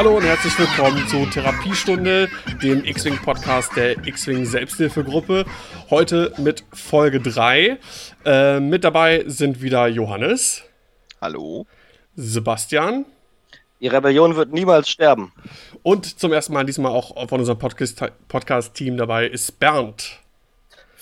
[0.00, 2.30] Hallo und herzlich willkommen zu Therapiestunde,
[2.62, 5.44] dem X-Wing-Podcast der X-Wing Selbsthilfegruppe.
[5.90, 7.78] Heute mit Folge 3.
[8.24, 10.62] Äh, mit dabei sind wieder Johannes.
[11.20, 11.66] Hallo.
[12.16, 13.04] Sebastian.
[13.82, 15.34] Die Rebellion wird niemals sterben.
[15.82, 20.18] Und zum ersten Mal diesmal auch von unserem Podcast-Team dabei ist Bernd.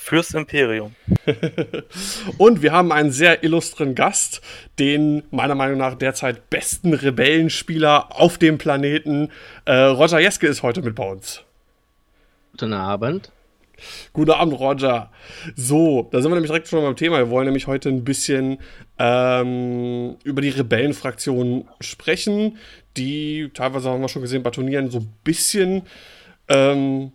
[0.09, 0.95] Fürs Imperium.
[2.39, 4.41] und wir haben einen sehr illustren Gast,
[4.79, 9.29] den meiner Meinung nach derzeit besten Rebellenspieler auf dem Planeten.
[9.67, 11.43] Äh, Roger Jeske ist heute mit bei uns.
[12.53, 13.31] Guten Abend.
[14.15, 15.11] Guten Abend, Roger.
[15.55, 17.19] So, da sind wir nämlich direkt schon beim Thema.
[17.19, 18.61] Wir wollen nämlich heute ein bisschen
[18.99, 22.57] ähm, über die Rebellenfraktion sprechen,
[22.97, 25.83] die teilweise haben wir schon gesehen bei Turnieren so ein bisschen
[26.49, 27.13] ähm,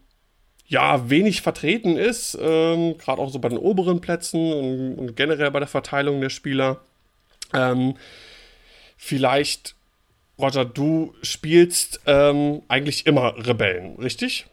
[0.67, 5.51] ja, wenig vertreten ist, ähm, gerade auch so bei den oberen Plätzen und, und, generell
[5.51, 6.79] bei der Verteilung der Spieler.
[7.53, 7.95] Ähm,
[8.97, 9.75] vielleicht,
[10.39, 14.47] Roger, du spielst ähm, eigentlich immer Rebellen, richtig?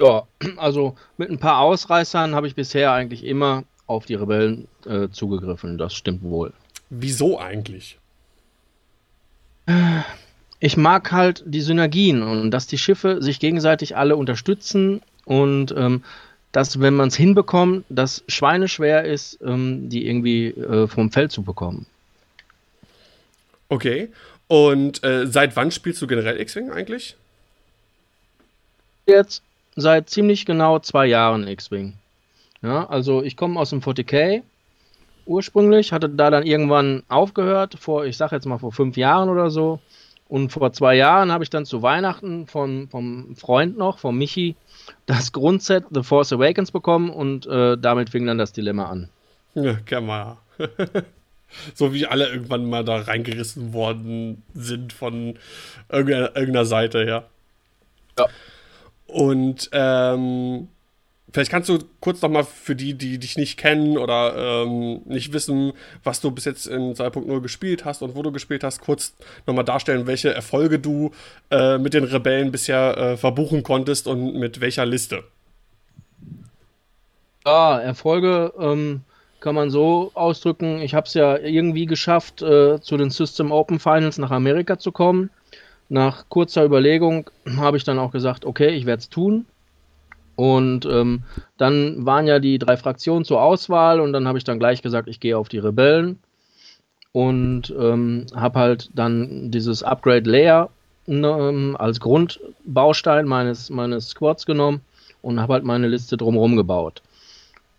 [0.00, 5.08] Ja, also mit ein paar Ausreißern habe ich bisher eigentlich immer auf die Rebellen äh,
[5.08, 6.52] zugegriffen, das stimmt wohl.
[6.90, 7.98] Wieso eigentlich?
[10.60, 16.02] Ich mag halt die Synergien und dass die Schiffe sich gegenseitig alle unterstützen und ähm,
[16.52, 21.42] dass, wenn man es hinbekommt, das schweineschwer ist, ähm, die irgendwie äh, vom Feld zu
[21.42, 21.86] bekommen.
[23.68, 24.10] Okay.
[24.46, 27.16] Und äh, seit wann spielst du generell X-Wing eigentlich?
[29.06, 29.42] Jetzt
[29.74, 31.94] seit ziemlich genau zwei Jahren X-Wing.
[32.62, 34.42] Ja, also ich komme aus dem 40k
[35.26, 39.50] ursprünglich, hatte da dann irgendwann aufgehört, vor, ich sag jetzt mal vor fünf Jahren oder
[39.50, 39.80] so.
[40.28, 44.56] Und vor zwei Jahren habe ich dann zu Weihnachten von, vom Freund noch, von Michi,
[45.06, 49.08] das Grundset The Force Awakens bekommen und äh, damit fing dann das Dilemma an.
[49.54, 50.36] Ja, kann man.
[51.74, 55.38] so wie alle irgendwann mal da reingerissen worden sind von
[55.90, 57.24] irgendeiner, irgendeiner Seite, ja.
[58.18, 58.26] Ja.
[59.06, 60.68] Und ähm,
[61.34, 65.32] Vielleicht kannst du kurz noch mal für die, die dich nicht kennen oder ähm, nicht
[65.32, 65.72] wissen,
[66.04, 69.14] was du bis jetzt in 2.0 gespielt hast und wo du gespielt hast, kurz
[69.44, 71.10] noch mal darstellen, welche Erfolge du
[71.50, 75.24] äh, mit den Rebellen bisher äh, verbuchen konntest und mit welcher Liste.
[77.44, 79.00] Ja, Erfolge ähm,
[79.40, 80.82] kann man so ausdrücken.
[80.82, 84.92] Ich habe es ja irgendwie geschafft, äh, zu den System Open Finals nach Amerika zu
[84.92, 85.30] kommen.
[85.88, 89.46] Nach kurzer Überlegung habe ich dann auch gesagt, okay, ich werde es tun
[90.36, 91.22] und ähm,
[91.58, 95.08] dann waren ja die drei Fraktionen zur Auswahl und dann habe ich dann gleich gesagt,
[95.08, 96.18] ich gehe auf die Rebellen
[97.12, 100.70] und ähm, habe halt dann dieses Upgrade Layer
[101.06, 104.80] ähm, als Grundbaustein meines, meines Squads genommen
[105.22, 107.02] und habe halt meine Liste drumherum gebaut.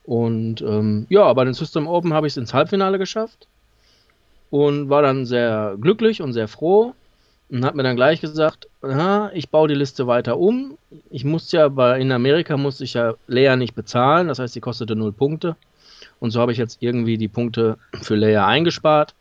[0.05, 3.47] Und ähm, ja, bei den System Open habe ich es ins Halbfinale geschafft
[4.51, 6.93] und war dann sehr glücklich und sehr froh
[7.55, 10.77] und hat mir dann gleich gesagt, aha, ich baue die Liste weiter um.
[11.09, 14.59] Ich musste ja bei, in Amerika musste ich ja Leia nicht bezahlen, das heißt, die
[14.59, 15.55] kostete null Punkte.
[16.19, 19.15] Und so habe ich jetzt irgendwie die Punkte für Leia eingespart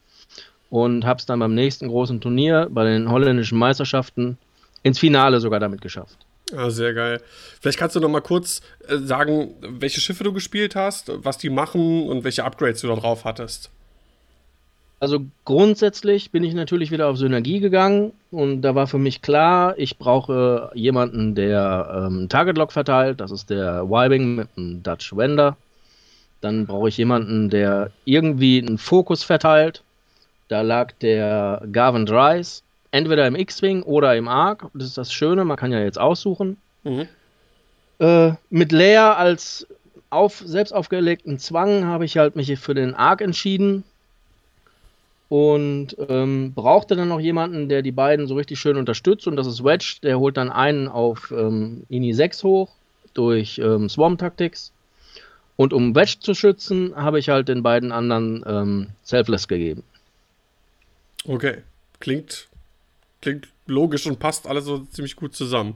[0.68, 4.36] und habe es dann beim nächsten großen Turnier bei den holländischen Meisterschaften
[4.82, 6.18] ins Finale sogar damit geschafft.
[6.56, 7.20] Ah, sehr geil.
[7.60, 11.50] Vielleicht kannst du noch mal kurz äh, sagen, welche Schiffe du gespielt hast, was die
[11.50, 13.70] machen und welche Upgrades du da drauf hattest.
[15.04, 19.74] Also grundsätzlich bin ich natürlich wieder auf Synergie gegangen und da war für mich klar,
[19.76, 23.20] ich brauche jemanden, der ähm, Target Lock verteilt.
[23.20, 25.58] Das ist der Y-Wing mit dem Dutch Wender.
[26.40, 29.82] Dann brauche ich jemanden, der irgendwie einen Fokus verteilt.
[30.48, 34.70] Da lag der Garvin Dries, entweder im X-Wing oder im Arc.
[34.72, 36.56] Das ist das Schöne, man kann ja jetzt aussuchen.
[36.82, 37.08] Mhm.
[37.98, 39.66] Äh, mit Leia als
[40.08, 43.84] auf, selbst aufgelegten Zwang habe ich halt mich für den Arc entschieden
[45.28, 49.46] und ähm, brauchte dann noch jemanden, der die beiden so richtig schön unterstützt und das
[49.46, 52.70] ist Wedge, der holt dann einen auf ähm, INI 6 hoch
[53.14, 54.72] durch ähm, Swarm Tactics
[55.56, 59.82] und um Wedge zu schützen, habe ich halt den beiden anderen ähm, Selfless gegeben.
[61.26, 61.62] Okay,
[62.00, 62.48] klingt,
[63.22, 65.74] klingt logisch und passt alles so ziemlich gut zusammen.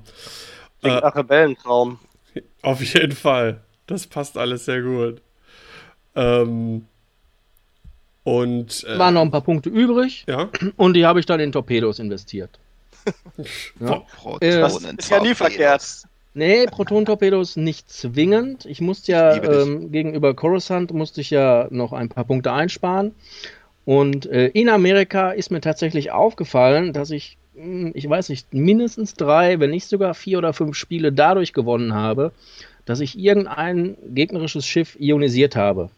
[0.81, 1.99] Klingt äh, nach Rebellentraum.
[2.63, 5.23] Auf jeden Fall, das passt alles sehr gut.
[6.15, 6.87] Ähm,
[8.29, 10.25] und, äh, waren noch ein paar Punkte übrig.
[10.29, 10.51] Ja.
[10.77, 12.51] Und die habe ich dann in Torpedos investiert.
[13.81, 14.03] ja.
[14.41, 16.03] Äh, das ist ja nie verkehrt.
[16.35, 18.67] Nee, Proton-Torpedos nicht zwingend.
[18.67, 23.15] Ich musste ja ähm, gegenüber Coruscant musste ich ja noch ein paar Punkte einsparen.
[23.85, 29.15] Und äh, in Amerika ist mir tatsächlich aufgefallen, dass ich, hm, ich weiß nicht, mindestens
[29.15, 32.33] drei, wenn nicht sogar vier oder fünf Spiele dadurch gewonnen habe,
[32.85, 35.91] dass ich irgendein gegnerisches Schiff ionisiert habe.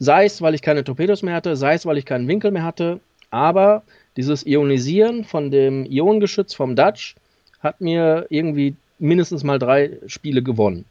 [0.00, 2.64] Sei es, weil ich keine Torpedos mehr hatte, sei es, weil ich keinen Winkel mehr
[2.64, 3.00] hatte.
[3.30, 3.82] Aber
[4.16, 7.14] dieses Ionisieren von dem Ionengeschütz vom Dutch
[7.60, 10.84] hat mir irgendwie mindestens mal drei Spiele gewonnen.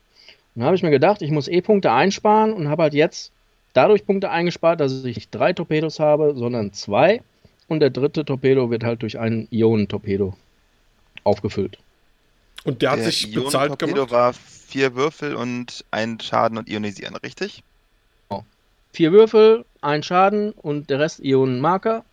[0.56, 3.31] Dann habe ich mir gedacht, ich muss eh Punkte einsparen und habe halt jetzt
[3.73, 7.21] dadurch Punkte eingespart, dass ich nicht drei Torpedos habe, sondern zwei.
[7.67, 10.35] Und der dritte Torpedo wird halt durch einen Ionentorpedo
[11.23, 11.77] aufgefüllt.
[12.63, 13.95] Und der hat der sich bezahlt gemacht?
[13.95, 17.63] Torpedo war vier Würfel und ein Schaden und Ionisieren, richtig?
[18.91, 22.03] Vier Würfel, ein Schaden und der Rest Ionenmarker.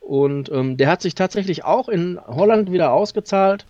[0.00, 3.64] Und ähm, der hat sich tatsächlich auch in Holland wieder ausgezahlt.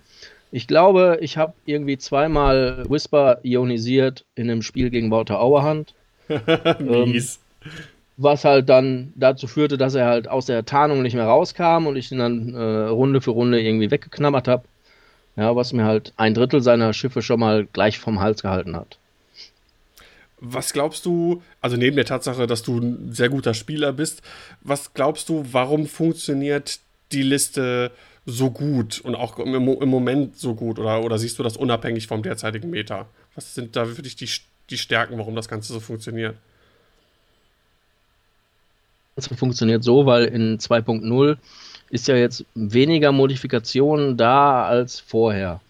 [0.50, 5.94] Ich glaube, ich habe irgendwie zweimal Whisper ionisiert in einem Spiel gegen Walter Auerhand.
[6.28, 7.20] ähm,
[8.16, 11.96] was halt dann dazu führte, dass er halt aus der Tarnung nicht mehr rauskam und
[11.96, 14.64] ich ihn dann äh, Runde für Runde irgendwie weggeknabbert habe.
[15.36, 18.98] Ja, was mir halt ein Drittel seiner Schiffe schon mal gleich vom Hals gehalten hat.
[20.46, 24.20] Was glaubst du, also neben der Tatsache, dass du ein sehr guter Spieler bist,
[24.60, 26.80] was glaubst du, warum funktioniert
[27.12, 27.90] die Liste
[28.26, 30.78] so gut und auch im, im Moment so gut?
[30.78, 33.06] Oder, oder siehst du das unabhängig vom derzeitigen Meta?
[33.34, 34.28] Was sind da für dich die,
[34.68, 36.36] die Stärken, warum das Ganze so funktioniert?
[39.16, 41.38] Das funktioniert so, weil in 2.0
[41.88, 45.60] ist ja jetzt weniger Modifikation da als vorher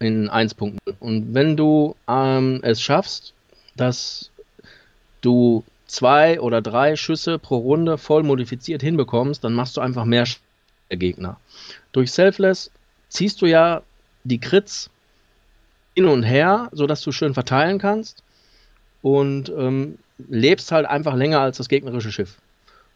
[0.00, 0.76] in 1.0.
[0.98, 3.32] Und wenn du ähm, es schaffst,
[3.76, 4.30] dass
[5.20, 10.24] du zwei oder drei Schüsse pro Runde voll modifiziert hinbekommst, dann machst du einfach mehr
[10.88, 11.38] Gegner.
[11.92, 12.70] Durch Selfless
[13.08, 13.82] ziehst du ja
[14.24, 14.90] die Crits
[15.94, 18.22] hin und her, sodass du schön verteilen kannst
[19.02, 22.36] und ähm, lebst halt einfach länger als das gegnerische Schiff.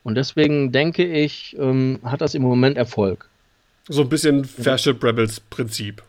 [0.02, 3.28] Und deswegen denke ich, ähm, hat das im Moment Erfolg.
[3.88, 6.02] So ein bisschen Fairship Rebels Prinzip.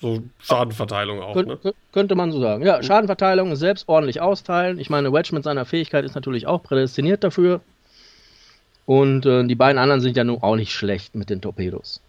[0.00, 1.58] So Schadenverteilung auch, Kön ne?
[1.92, 2.64] Könnte man so sagen.
[2.64, 4.78] Ja, Schadenverteilung selbst ordentlich austeilen.
[4.78, 7.60] Ich meine, Wedge mit seiner Fähigkeit ist natürlich auch prädestiniert dafür.
[8.84, 12.00] Und äh, die beiden anderen sind ja nun auch nicht schlecht mit den Torpedos.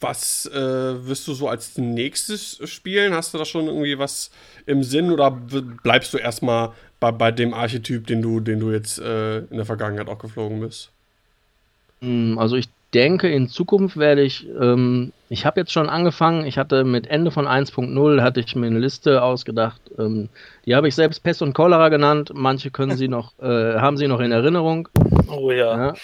[0.00, 3.14] Was äh, wirst du so als nächstes spielen?
[3.14, 4.30] Hast du da schon irgendwie was
[4.66, 8.98] im Sinn oder bleibst du erstmal bei, bei dem Archetyp, den du, den du jetzt
[8.98, 10.90] äh, in der Vergangenheit auch geflogen bist?
[12.00, 16.58] Hm, also ich denke, in Zukunft werde ich, ähm, ich habe jetzt schon angefangen, ich
[16.58, 20.28] hatte mit Ende von 1.0, hatte ich mir eine Liste ausgedacht, ähm,
[20.64, 24.06] die habe ich selbst Pest und Cholera genannt, manche können sie noch, äh, haben sie
[24.06, 24.88] noch in Erinnerung.
[25.28, 25.88] Oh ja.
[25.88, 25.94] ja.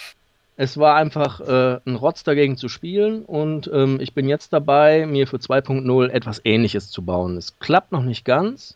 [0.57, 5.05] Es war einfach äh, ein Rotz dagegen zu spielen und ähm, ich bin jetzt dabei,
[5.05, 7.37] mir für 2.0 etwas ähnliches zu bauen.
[7.37, 8.75] Es klappt noch nicht ganz,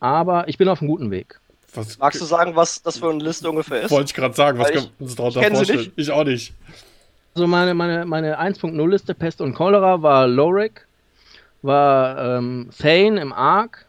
[0.00, 1.38] aber ich bin auf einem guten Weg.
[1.74, 3.90] Was, Magst du sagen, was das für eine Liste ungefähr ist?
[3.90, 5.92] Wollte ich gerade sagen, was können wir uns darunter vorstellen?
[5.96, 6.54] Ich auch nicht.
[7.34, 10.86] Also meine, meine, meine 1.0-Liste Pest und Cholera war Lorik,
[11.62, 13.86] war ähm, Thane im Ark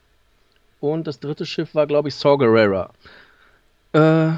[0.80, 2.90] und das dritte Schiff war, glaube ich, Saw.
[3.94, 4.32] Äh,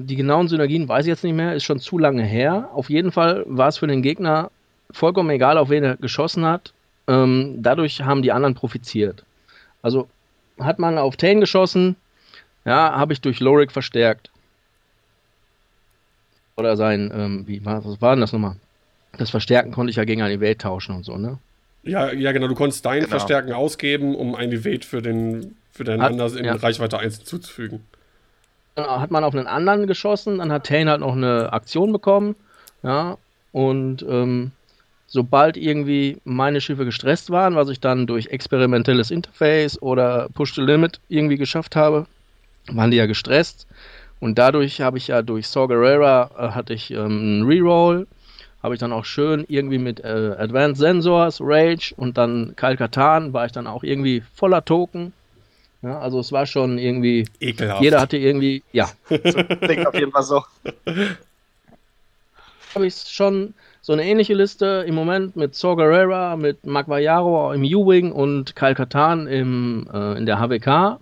[0.00, 2.70] die genauen Synergien weiß ich jetzt nicht mehr, ist schon zu lange her.
[2.74, 4.50] Auf jeden Fall war es für den Gegner
[4.90, 6.72] vollkommen egal, auf wen er geschossen hat.
[7.06, 9.24] Ähm, dadurch haben die anderen profitiert.
[9.80, 10.08] Also
[10.58, 11.94] hat man auf Tane geschossen,
[12.64, 14.30] ja, habe ich durch Lorik verstärkt.
[16.60, 18.56] Oder sein, ähm, wie war, was war denn das nochmal?
[19.18, 21.38] Das Verstärken konnte ich ja gegen ein Evade tauschen und so, ne?
[21.82, 22.48] Ja, ja, genau.
[22.48, 23.08] Du konntest dein genau.
[23.08, 26.54] Verstärken ausgeben, um ein Evade für den für deinen hat, anders in ja.
[26.54, 27.80] Reichweite 1 zuzufügen.
[28.74, 32.36] Dann hat man auf einen anderen geschossen, dann hat Tane halt noch eine Aktion bekommen,
[32.82, 33.16] ja,
[33.52, 34.52] und ähm,
[35.06, 40.60] sobald irgendwie meine Schiffe gestresst waren, was ich dann durch experimentelles Interface oder Push the
[40.60, 42.06] Limit irgendwie geschafft habe,
[42.70, 43.66] waren die ja gestresst.
[44.20, 48.06] Und dadurch habe ich ja durch Saw Gerrera äh, hatte ich ähm, einen Reroll,
[48.62, 53.46] habe ich dann auch schön irgendwie mit äh, Advanced Sensors, Rage und dann Kalkatan war
[53.46, 55.14] ich dann auch irgendwie voller Token.
[55.82, 57.26] Ja, also es war schon irgendwie.
[57.40, 57.80] Ekelhaft.
[57.80, 58.62] Jeder hatte irgendwie.
[58.72, 58.90] Ja.
[59.08, 60.44] Klingt auf jeden Fall so.
[62.74, 67.62] Habe ich schon so eine ähnliche Liste im Moment mit Saw Gerrera, mit Magvayaro im
[67.62, 71.00] U-Wing und Kalkatan im, äh, in der HWK.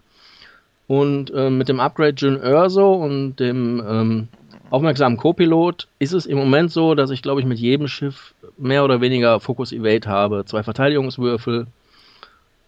[0.88, 4.28] Und äh, mit dem Upgrade Jun Urso und dem ähm,
[4.70, 8.84] aufmerksamen Co-Pilot ist es im Moment so, dass ich, glaube ich, mit jedem Schiff mehr
[8.84, 10.44] oder weniger Focus Evade habe.
[10.46, 11.66] Zwei Verteidigungswürfel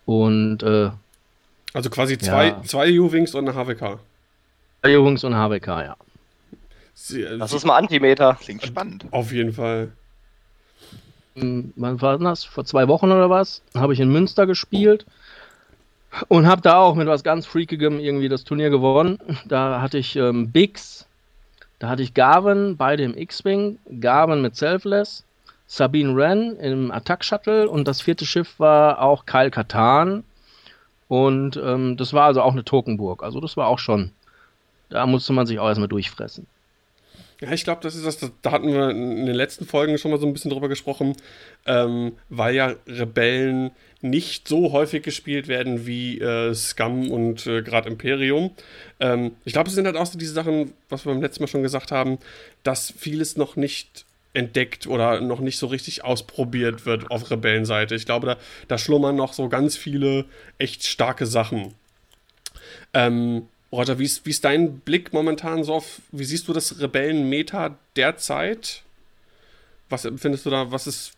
[0.05, 0.63] und.
[0.63, 0.91] Äh,
[1.73, 2.63] also quasi zwei, ja.
[2.63, 3.99] zwei U-Wings und eine HWK.
[4.83, 5.97] Zwei U-Wings und eine HWK, ja.
[6.93, 8.37] Sie, äh, das ist mal Antimeter.
[8.39, 9.07] Klingt spannend.
[9.13, 9.93] Auf jeden Fall.
[11.37, 12.45] Hm, wann war das?
[12.45, 13.63] Vor zwei Wochen oder was?
[13.75, 15.07] Habe ich in Münster gespielt.
[16.29, 19.19] Und habe da auch mit was ganz Freakigem irgendwie das Turnier gewonnen.
[19.47, 21.07] Da hatte ich ähm, Biggs,
[21.79, 25.25] da hatte ich Garvin, beide im X-Wing, Garvin mit Selfless,
[25.67, 30.25] Sabine Wren im Attack Shuttle und das vierte Schiff war auch Kyle Katan.
[31.07, 33.23] Und ähm, das war also auch eine Tokenburg.
[33.23, 34.13] Also das war auch schon,
[34.91, 36.47] da musste man sich auch erstmal durchfressen.
[37.41, 40.21] Ja, ich glaube, das ist das, da hatten wir in den letzten Folgen schon mal
[40.21, 41.17] so ein bisschen drüber gesprochen,
[41.67, 43.71] ähm, weil ja Rebellen
[44.03, 48.51] nicht so häufig gespielt werden wie äh, Scum und äh, gerade Imperium.
[48.99, 51.49] Ähm, ich glaube, es sind halt auch so diese Sachen, was wir beim letzten Mal
[51.49, 52.19] schon gesagt haben,
[52.63, 57.95] dass vieles noch nicht entdeckt oder noch nicht so richtig ausprobiert wird auf Rebellenseite.
[57.95, 58.37] Ich glaube, da,
[58.69, 60.25] da schlummern noch so ganz viele
[60.59, 61.75] echt starke Sachen.
[62.95, 66.81] Ähm, Roger, wie ist, wie ist dein Blick momentan so auf, wie siehst du das
[66.81, 68.83] Rebellen-Meta derzeit?
[69.89, 71.13] Was empfindest du da, was ist,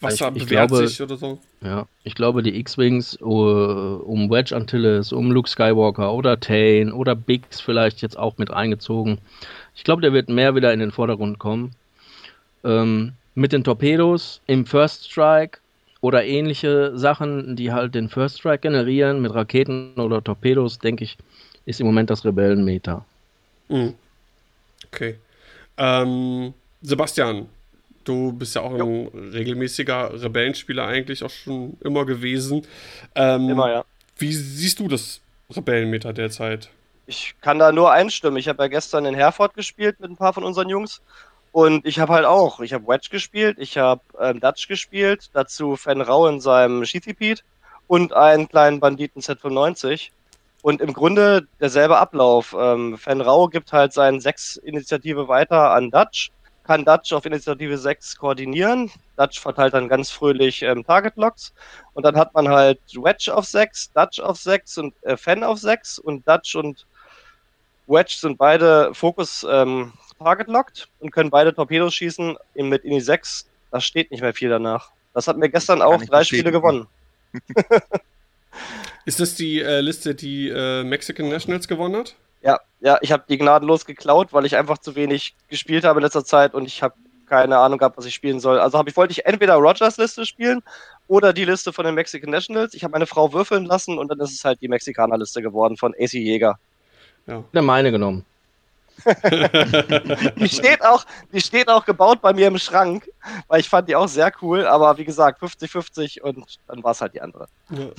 [0.00, 1.38] was ich, bewährt glaube, sich oder so?
[1.60, 7.14] Ja, ich glaube, die X-Wings uh, um Wedge Antilles, um Luke Skywalker oder Tane oder
[7.14, 9.18] Biggs vielleicht jetzt auch mit eingezogen.
[9.74, 11.74] Ich glaube, der wird mehr wieder in den Vordergrund kommen.
[12.64, 15.60] Ähm, mit den Torpedos im First Strike
[16.00, 21.16] oder ähnliche Sachen, die halt den First Strike generieren, mit Raketen oder Torpedos, denke ich,
[21.66, 23.04] ist im Moment das Rebellenmeter.
[23.68, 23.94] Mhm.
[24.86, 25.16] Okay.
[25.76, 27.46] Ähm, Sebastian,
[28.08, 29.12] du bist ja auch ein jo.
[29.14, 32.66] regelmäßiger Rebellenspieler eigentlich auch schon immer gewesen.
[33.14, 33.84] Ähm, immer, ja.
[34.16, 35.20] Wie siehst du das
[35.54, 36.70] Rebellenmeter derzeit?
[37.06, 38.38] Ich kann da nur einstimmen.
[38.38, 41.00] Ich habe ja gestern in Herford gespielt mit ein paar von unseren Jungs.
[41.52, 45.76] Und ich habe halt auch, ich habe Wedge gespielt, ich habe ähm, Dutch gespielt, dazu
[45.76, 47.40] Fan Rau in seinem Shithipede
[47.86, 50.10] und einen kleinen Banditen Z95.
[50.60, 52.54] Und im Grunde derselbe Ablauf.
[52.58, 56.30] Ähm, Fan Rau gibt halt seine 6-Initiative weiter an Dutch,
[56.68, 58.90] kann Dutch auf Initiative 6 koordinieren.
[59.16, 61.54] Dutch verteilt dann ganz fröhlich ähm, Target-Locks.
[61.94, 65.58] Und dann hat man halt Wedge auf 6, Dutch auf 6 und äh, Fan auf
[65.58, 65.98] 6.
[65.98, 66.84] Und Dutch und
[67.86, 73.48] Wedge sind beide Fokus ähm, Target-Locked und können beide Torpedos schießen mit Ini 6.
[73.70, 74.90] Da steht nicht mehr viel danach.
[75.14, 76.86] Das hat mir gestern auch drei Spiele gewonnen.
[79.06, 82.14] Ist das die äh, Liste, die äh, Mexican Nationals gewonnen hat?
[82.42, 86.04] Ja, ja, ich habe die gnadenlos geklaut, weil ich einfach zu wenig gespielt habe in
[86.04, 86.94] letzter Zeit und ich habe
[87.26, 88.58] keine Ahnung gehabt, was ich spielen soll.
[88.58, 90.62] Also habe ich wollte ich entweder Rogers Liste spielen
[91.08, 92.74] oder die Liste von den Mexican Nationals.
[92.74, 95.76] Ich habe meine Frau würfeln lassen und dann ist es halt die Mexikaner Liste geworden
[95.76, 96.58] von AC Jäger.
[97.26, 97.44] Ja.
[97.52, 98.24] Der meine genommen.
[100.36, 103.08] die, steht auch, die steht auch gebaut bei mir im Schrank,
[103.46, 107.00] weil ich fand die auch sehr cool, aber wie gesagt, 50-50 und dann war es
[107.00, 107.46] halt die andere.
[107.70, 107.90] Ja.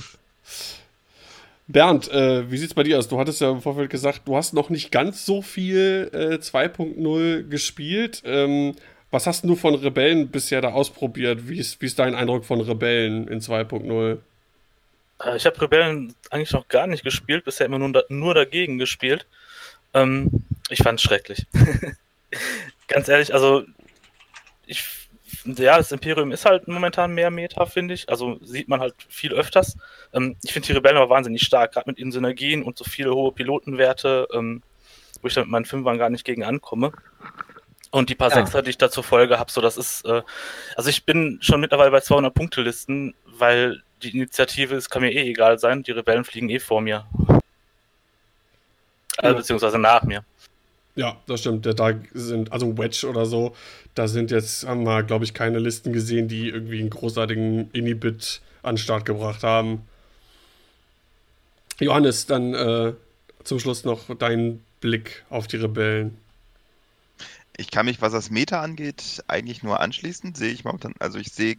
[1.72, 3.08] Bernd, äh, wie sieht's bei dir aus?
[3.08, 7.48] Du hattest ja im Vorfeld gesagt, du hast noch nicht ganz so viel äh, 2.0
[7.48, 8.22] gespielt.
[8.24, 8.74] Ähm,
[9.10, 11.48] was hast du von Rebellen bisher da ausprobiert?
[11.48, 14.18] Wie ist, wie ist dein Eindruck von Rebellen in 2.0?
[15.22, 19.26] Äh, ich habe Rebellen eigentlich noch gar nicht gespielt, bisher immer nur, nur dagegen gespielt.
[19.94, 21.46] Ähm, ich fand's schrecklich.
[22.88, 23.64] Ganz ehrlich, also
[24.66, 24.99] ich
[25.44, 28.08] ja, das Imperium ist halt momentan mehr Meta, finde ich.
[28.08, 29.76] Also sieht man halt viel öfters.
[30.12, 33.14] Ähm, ich finde die Rebellen aber wahnsinnig stark, gerade mit ihren Synergien und so viele
[33.14, 34.62] hohe Pilotenwerte, ähm,
[35.20, 36.92] wo ich dann mit meinen Fünfern gar nicht gegen ankomme.
[37.90, 38.36] Und die paar ja.
[38.36, 40.22] Sechser, die ich dazu Folge habe, so das ist, äh,
[40.76, 45.12] also ich bin schon mittlerweile bei 200 Punkte Listen, weil die Initiative, es kann mir
[45.12, 47.06] eh egal sein, die Rebellen fliegen eh vor mir.
[49.18, 50.24] Äh, beziehungsweise nach mir.
[51.00, 51.64] Ja, das stimmt.
[51.64, 53.56] Da sind, also Wedge oder so,
[53.94, 58.42] da sind jetzt, haben wir, glaube ich, keine Listen gesehen, die irgendwie einen großartigen Inhibit
[58.62, 59.88] an den Start gebracht haben.
[61.78, 62.92] Johannes, dann äh,
[63.44, 66.18] zum Schluss noch dein Blick auf die Rebellen.
[67.56, 70.34] Ich kann mich, was das Meta angeht, eigentlich nur anschließen.
[70.34, 71.56] Sehe ich momentan, also ich sehe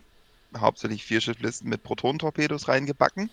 [0.55, 3.31] hauptsächlich vier Schifflisten mit Protonentorpedos reingebacken,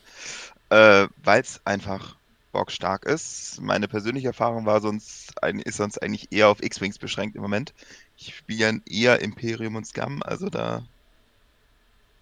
[0.70, 2.16] äh, weil es einfach
[2.58, 3.60] bockstark ist.
[3.60, 5.32] Meine persönliche Erfahrung war sonst,
[5.64, 7.72] ist sonst eigentlich eher auf X-Wings beschränkt im Moment.
[8.16, 10.82] Ich spiele eher Imperium und Scum, also da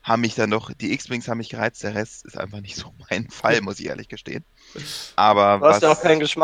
[0.03, 2.93] haben mich dann doch, die X-Wings haben mich gereizt, der Rest ist einfach nicht so
[3.11, 4.45] mein Fall, muss ich ehrlich gestehen.
[5.17, 5.81] Aber was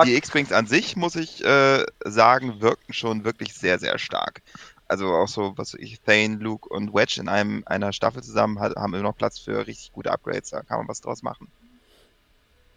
[0.07, 4.41] die X-Wings an sich, muss ich äh, sagen, wirken schon wirklich sehr, sehr stark.
[4.89, 8.95] Also auch so, was ich, Thane, Luke und Wedge in einem, einer Staffel zusammen haben
[8.95, 11.53] immer noch Platz für richtig gute Upgrades, da kann man was draus machen.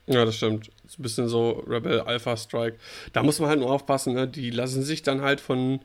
[0.08, 0.70] Ja, das stimmt.
[0.86, 2.78] Ist ein bisschen so Rebel Alpha Strike.
[3.14, 4.28] Da muss man halt nur aufpassen, ne?
[4.28, 5.80] Die lassen sich dann halt von,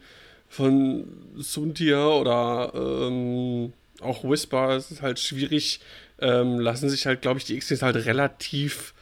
[0.49, 5.81] von Suntia oder ähm, auch Whisper, es ist halt schwierig,
[6.21, 8.95] ähm, lassen sich halt, glaube ich, die X-Wings halt relativ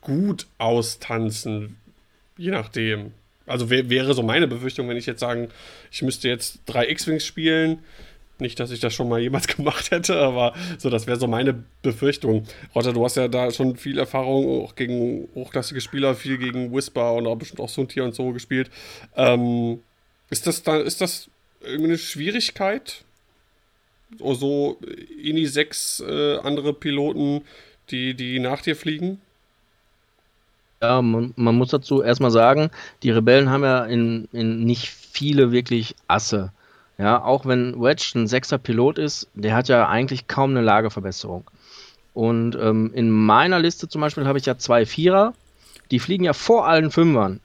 [0.00, 1.76] gut austanzen.
[2.36, 3.12] Je nachdem.
[3.46, 5.48] Also wäre so meine Befürchtung, wenn ich jetzt sagen,
[5.92, 7.78] ich müsste jetzt drei X-Wings spielen,
[8.40, 11.64] nicht, dass ich das schon mal jemals gemacht hätte, aber so, das wäre so meine
[11.82, 12.44] Befürchtung.
[12.74, 17.14] Roger, du hast ja da schon viel Erfahrung, auch gegen hochklassige Spieler, viel gegen Whisper
[17.14, 18.70] und auch bestimmt auch Suntier und so gespielt.
[19.16, 19.80] Ähm,
[20.30, 21.28] ist das da, ist das
[21.60, 23.04] irgendeine Schwierigkeit?
[24.20, 24.78] Oder so
[25.20, 27.42] INI 6 äh, andere Piloten,
[27.90, 29.20] die, die nach dir fliegen?
[30.82, 32.70] Ja, man, man muss dazu erstmal sagen,
[33.02, 36.52] die Rebellen haben ja in, in nicht viele wirklich Asse.
[36.98, 41.44] Ja, auch wenn Wedge ein sechster Pilot ist, der hat ja eigentlich kaum eine Lageverbesserung.
[42.14, 45.34] Und ähm, in meiner Liste zum Beispiel habe ich ja zwei Vierer,
[45.90, 47.40] die fliegen ja vor allen Fünfern.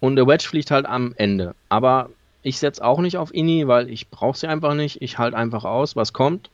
[0.00, 1.54] Und der Wedge fliegt halt am Ende.
[1.70, 2.10] Aber
[2.42, 5.00] ich setze auch nicht auf Inni, weil ich brauche sie einfach nicht.
[5.00, 6.50] Ich halte einfach aus, was kommt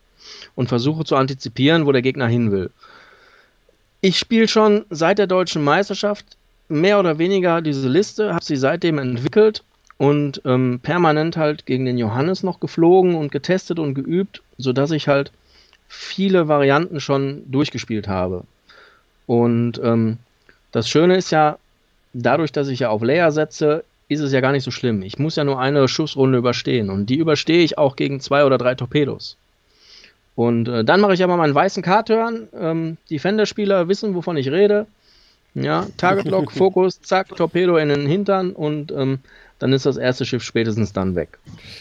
[0.55, 2.71] und versuche zu antizipieren, wo der Gegner hin will.
[4.01, 6.37] Ich spiele schon seit der deutschen Meisterschaft
[6.69, 9.65] mehr oder weniger diese Liste, habe sie seitdem entwickelt
[10.03, 15.07] und ähm, permanent halt gegen den Johannes noch geflogen und getestet und geübt, sodass ich
[15.07, 15.31] halt
[15.87, 18.43] viele Varianten schon durchgespielt habe.
[19.27, 20.19] Und ähm,
[20.73, 21.57] das Schöne ist ja,
[22.15, 25.03] dadurch, dass ich ja auf Leia setze, ist es ja gar nicht so schlimm.
[25.03, 28.59] Ich muss ja nur eine Schussrunde überstehen und die überstehe ich auch gegen zwei oder
[28.59, 29.37] drei Torpedos.
[30.35, 32.49] Und äh, dann mache ich aber meinen weißen K-Turn.
[32.59, 34.87] Ähm, die Fender-Spieler wissen, wovon ich rede.
[35.55, 39.21] Ja, Target Lock, Fokus, zack, Torpedo in den Hintern und ähm,
[39.63, 41.39] dann ist das erste Schiff spätestens dann weg.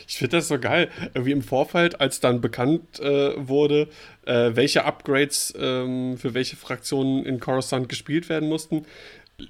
[0.07, 0.89] Ich finde das so geil.
[1.15, 3.87] Wie im Vorfeld, als dann bekannt äh, wurde,
[4.25, 8.85] äh, welche Upgrades ähm, für welche Fraktionen in Coruscant gespielt werden mussten.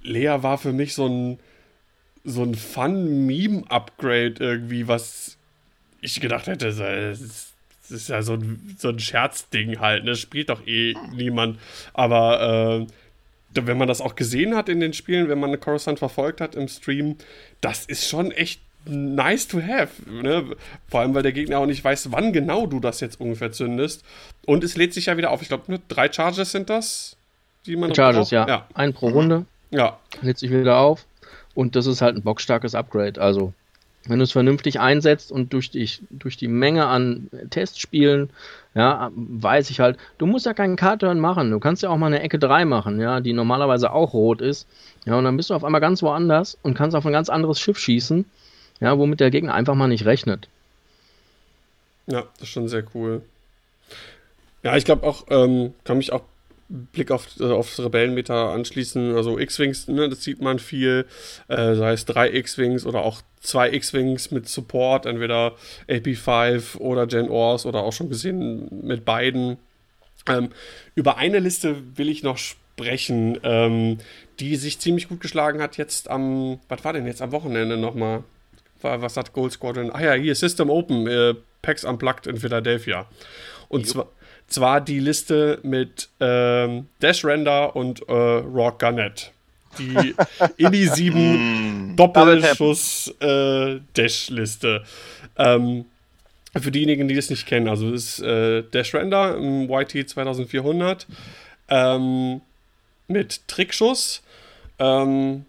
[0.01, 1.39] Lea war für mich so ein,
[2.23, 5.37] so ein Fun-Meme-Upgrade irgendwie, was
[5.99, 10.15] ich gedacht hätte, das ist, das ist ja so ein, so ein Scherzding halt, ne?
[10.15, 11.59] Spielt doch eh niemand.
[11.93, 12.93] Aber äh,
[13.53, 16.67] wenn man das auch gesehen hat in den Spielen, wenn man Coruscant verfolgt hat im
[16.67, 17.17] Stream,
[17.59, 19.89] das ist schon echt nice to have.
[20.09, 20.55] Ne?
[20.87, 24.03] Vor allem, weil der Gegner auch nicht weiß, wann genau du das jetzt ungefähr zündest.
[24.45, 25.41] Und es lädt sich ja wieder auf.
[25.41, 27.15] Ich glaube, drei Charges sind das,
[27.65, 28.47] die man Charges, ja.
[28.47, 28.67] ja.
[28.73, 29.45] Ein pro Runde.
[29.69, 29.99] Ja.
[30.21, 31.05] Lädt sich wieder auf.
[31.53, 33.21] Und das ist halt ein bockstarkes Upgrade.
[33.21, 33.53] Also,
[34.05, 38.29] wenn du es vernünftig einsetzt und durch die, durch die Menge an Testspielen
[38.73, 42.07] ja, weiß ich halt, du musst ja keinen K-Turn machen, du kannst ja auch mal
[42.07, 44.67] eine Ecke 3 machen, ja, die normalerweise auch rot ist.
[45.05, 47.59] Ja, und dann bist du auf einmal ganz woanders und kannst auf ein ganz anderes
[47.59, 48.25] Schiff schießen,
[48.79, 50.47] ja, womit der Gegner einfach mal nicht rechnet.
[52.07, 53.21] Ja, das ist schon sehr cool.
[54.63, 56.23] Ja, ich glaube auch, ähm, kann mich auch
[56.71, 59.15] Blick auf, äh, aufs Rebellenmeter anschließen.
[59.15, 61.05] Also X-Wings, ne, das sieht man viel.
[61.47, 65.55] Äh, sei es drei X-Wings oder auch zwei X-Wings mit Support, entweder
[65.89, 69.57] AP5 oder Gen Ors oder auch schon gesehen mit beiden.
[70.27, 70.49] Ähm,
[70.95, 73.97] über eine Liste will ich noch sprechen, ähm,
[74.39, 78.23] die sich ziemlich gut geschlagen hat jetzt am, was war denn jetzt am Wochenende nochmal?
[78.81, 79.91] Was hat Gold Squadron?
[79.91, 83.07] Ah ja, hier System Open, äh, PAX Unplugged in Philadelphia.
[83.69, 84.07] Und zwar
[84.51, 89.31] zwar die Liste mit ähm, Dash Render und äh, Raw Gunnet.
[89.77, 90.15] Die
[90.57, 94.83] Indie 7 Doppelschuss äh, Dash-Liste.
[95.37, 95.85] Ähm,
[96.59, 101.07] für diejenigen, die das nicht kennen, also das ist äh, Dash Render im YT 2400
[101.69, 102.41] ähm,
[103.07, 104.21] mit Trickschuss.
[104.77, 105.45] Ähm,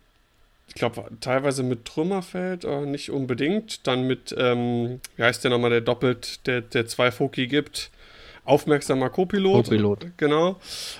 [0.68, 3.86] ich glaube, teilweise mit Trümmerfeld, aber nicht unbedingt.
[3.86, 7.90] Dann mit, ähm, wie heißt der nochmal, der doppelt, der, der zwei Foki gibt
[8.44, 9.64] aufmerksamer Co-Pilot.
[9.64, 10.06] Co-Pilot.
[10.16, 10.56] Genau.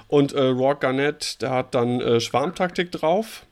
[0.09, 3.45] Und äh, Rock Garnett, der hat dann äh, Schwarmtaktik drauf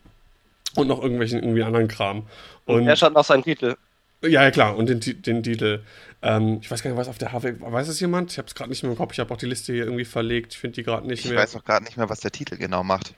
[0.76, 2.26] und noch irgendwelchen irgendwie anderen Kram.
[2.66, 3.76] Und, und er hat noch seinen Titel.
[4.22, 5.82] Ja, ja, klar, und den, den Titel.
[6.22, 7.54] Ähm, ich weiß gar nicht, was auf der HW.
[7.60, 8.32] Weiß es jemand?
[8.32, 9.12] Ich habe es gerade nicht mehr im Kopf.
[9.12, 10.52] Ich habe auch die Liste hier irgendwie verlegt.
[10.52, 11.34] Ich finde die gerade nicht ich mehr.
[11.34, 13.14] Ich weiß auch gerade nicht mehr, was der Titel genau macht.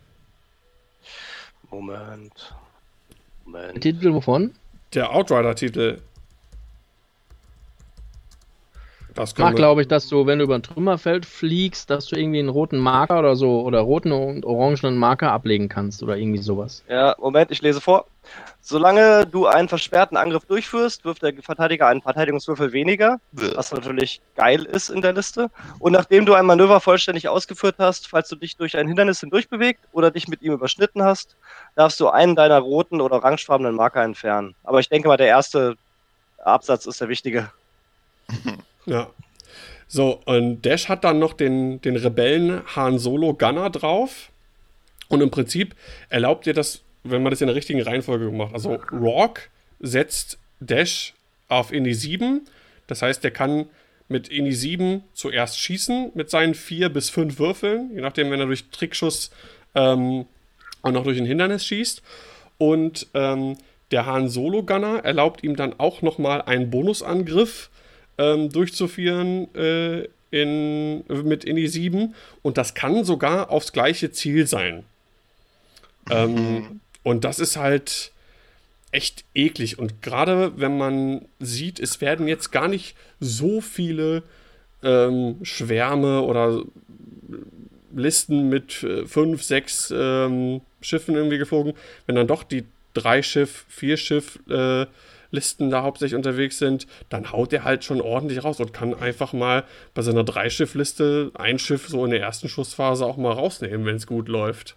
[1.70, 2.54] Moment.
[3.44, 3.74] Moment.
[3.74, 4.54] Der Titel wovon?
[4.94, 5.98] Der Outrider-Titel.
[9.14, 12.38] Das macht, glaube ich, dass du, wenn du über ein Trümmerfeld fliegst, dass du irgendwie
[12.38, 16.82] einen roten Marker oder so oder roten und orangenen Marker ablegen kannst oder irgendwie sowas.
[16.88, 18.06] Ja, Moment, ich lese vor.
[18.60, 24.64] Solange du einen versperrten Angriff durchführst, wirft der Verteidiger einen Verteidigungswürfel weniger, was natürlich geil
[24.64, 25.50] ist in der Liste.
[25.80, 29.48] Und nachdem du ein Manöver vollständig ausgeführt hast, falls du dich durch ein Hindernis hindurch
[29.48, 31.36] bewegt oder dich mit ihm überschnitten hast,
[31.74, 34.54] darfst du einen deiner roten oder orangefarbenen Marker entfernen.
[34.62, 35.76] Aber ich denke mal, der erste
[36.38, 37.50] Absatz ist der wichtige.
[38.86, 39.10] Ja.
[39.88, 44.30] So, und Dash hat dann noch den, den Rebellen Han Solo Gunner drauf.
[45.08, 45.74] Und im Prinzip
[46.08, 48.54] erlaubt ihr das, wenn man das in der richtigen Reihenfolge macht.
[48.54, 51.12] Also Rock setzt Dash
[51.48, 52.46] auf Indy 7.
[52.86, 53.66] Das heißt, der kann
[54.08, 58.46] mit Indy 7 zuerst schießen mit seinen vier bis fünf Würfeln, je nachdem, wenn er
[58.46, 59.30] durch Trickschuss
[59.74, 60.26] ähm,
[60.82, 62.02] auch noch durch ein Hindernis schießt.
[62.58, 63.56] Und ähm,
[63.90, 67.70] der Han Solo Gunner erlaubt ihm dann auch nochmal einen Bonusangriff
[68.22, 74.84] ähm, durchzuführen äh, in, mit Indy 7 und das kann sogar aufs gleiche Ziel sein.
[76.10, 76.80] Ähm, mhm.
[77.02, 78.12] Und das ist halt
[78.92, 79.78] echt eklig.
[79.78, 84.22] Und gerade wenn man sieht, es werden jetzt gar nicht so viele
[84.82, 86.62] ähm, Schwärme oder
[87.94, 91.74] Listen mit äh, fünf, sechs ähm, Schiffen irgendwie geflogen.
[92.06, 94.86] Wenn dann doch die drei Schiff, vier Schiff äh,
[95.32, 99.32] Listen da hauptsächlich unterwegs sind, dann haut er halt schon ordentlich raus und kann einfach
[99.32, 99.64] mal
[99.94, 104.06] bei seiner Drei-Schiff-Liste ein Schiff so in der ersten Schussphase auch mal rausnehmen, wenn es
[104.06, 104.76] gut läuft.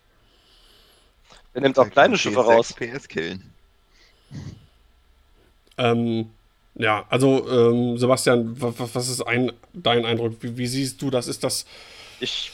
[1.54, 2.74] Er nimmt auch kleine Schiffe raus.
[2.74, 3.54] PS killen.
[5.78, 6.30] Ähm,
[6.76, 10.36] ja, also ähm, Sebastian, was, ist ein, dein Eindruck?
[10.42, 11.28] Wie, wie, siehst du das?
[11.28, 11.66] Ist das.
[12.20, 12.52] Ich,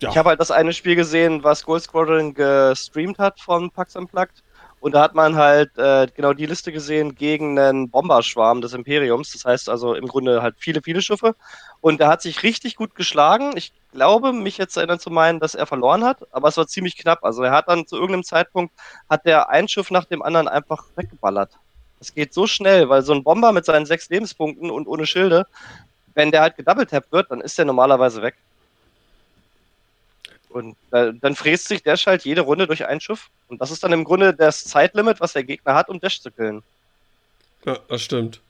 [0.00, 0.10] ja.
[0.10, 4.42] ich habe halt das eine Spiel gesehen, was Gold Squadron gestreamt hat von Pax Unplugged.
[4.82, 9.30] Und da hat man halt äh, genau die Liste gesehen gegen einen Bomberschwarm des Imperiums.
[9.30, 11.36] Das heißt also im Grunde halt viele, viele Schiffe.
[11.80, 13.52] Und er hat sich richtig gut geschlagen.
[13.54, 16.96] Ich glaube, mich jetzt erinnern zu meinen, dass er verloren hat, aber es war ziemlich
[16.96, 17.22] knapp.
[17.22, 18.74] Also er hat dann zu irgendeinem Zeitpunkt,
[19.08, 21.52] hat der ein Schiff nach dem anderen einfach weggeballert.
[22.00, 25.46] Es geht so schnell, weil so ein Bomber mit seinen sechs Lebenspunkten und ohne Schilde,
[26.14, 28.34] wenn der halt gedoubletapped wird, dann ist der normalerweise weg.
[30.52, 33.30] Und äh, dann fräst sich Dash halt jede Runde durch ein Schiff.
[33.48, 36.30] Und das ist dann im Grunde das Zeitlimit, was der Gegner hat, um Dash zu
[36.30, 36.62] killen.
[37.64, 38.40] Ja, das stimmt.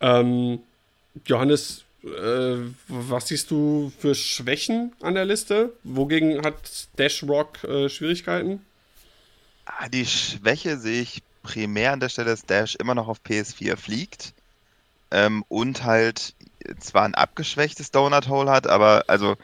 [0.00, 0.60] Ähm,
[1.26, 2.56] Johannes, äh,
[2.88, 5.72] was siehst du für Schwächen an der Liste?
[5.84, 8.64] Wogegen hat Dash Rock äh, Schwierigkeiten?
[9.64, 13.76] Ah, die Schwäche sehe ich primär an der Stelle, dass Dash immer noch auf PS4
[13.76, 14.32] fliegt.
[15.10, 16.34] Ähm, und halt
[16.78, 19.36] zwar ein abgeschwächtes Donut Hole hat, aber also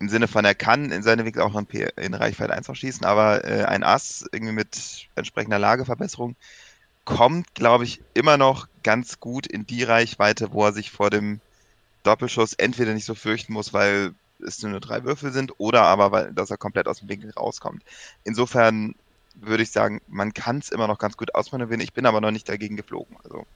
[0.00, 2.76] im Sinne von, er kann in seine Winkel auch in, P in Reichweite 1 auch
[2.76, 6.36] schießen, aber äh, ein Ass irgendwie mit entsprechender Lageverbesserung
[7.04, 11.40] kommt, glaube ich, immer noch ganz gut in die Reichweite, wo er sich vor dem
[12.02, 14.14] Doppelschuss entweder nicht so fürchten muss, weil
[14.46, 17.82] es nur drei Würfel sind, oder aber, weil, dass er komplett aus dem Winkel rauskommt.
[18.24, 18.94] Insofern
[19.34, 21.80] würde ich sagen, man kann es immer noch ganz gut ausmanövrieren.
[21.80, 23.16] Ich bin aber noch nicht dagegen geflogen.
[23.24, 23.46] Also.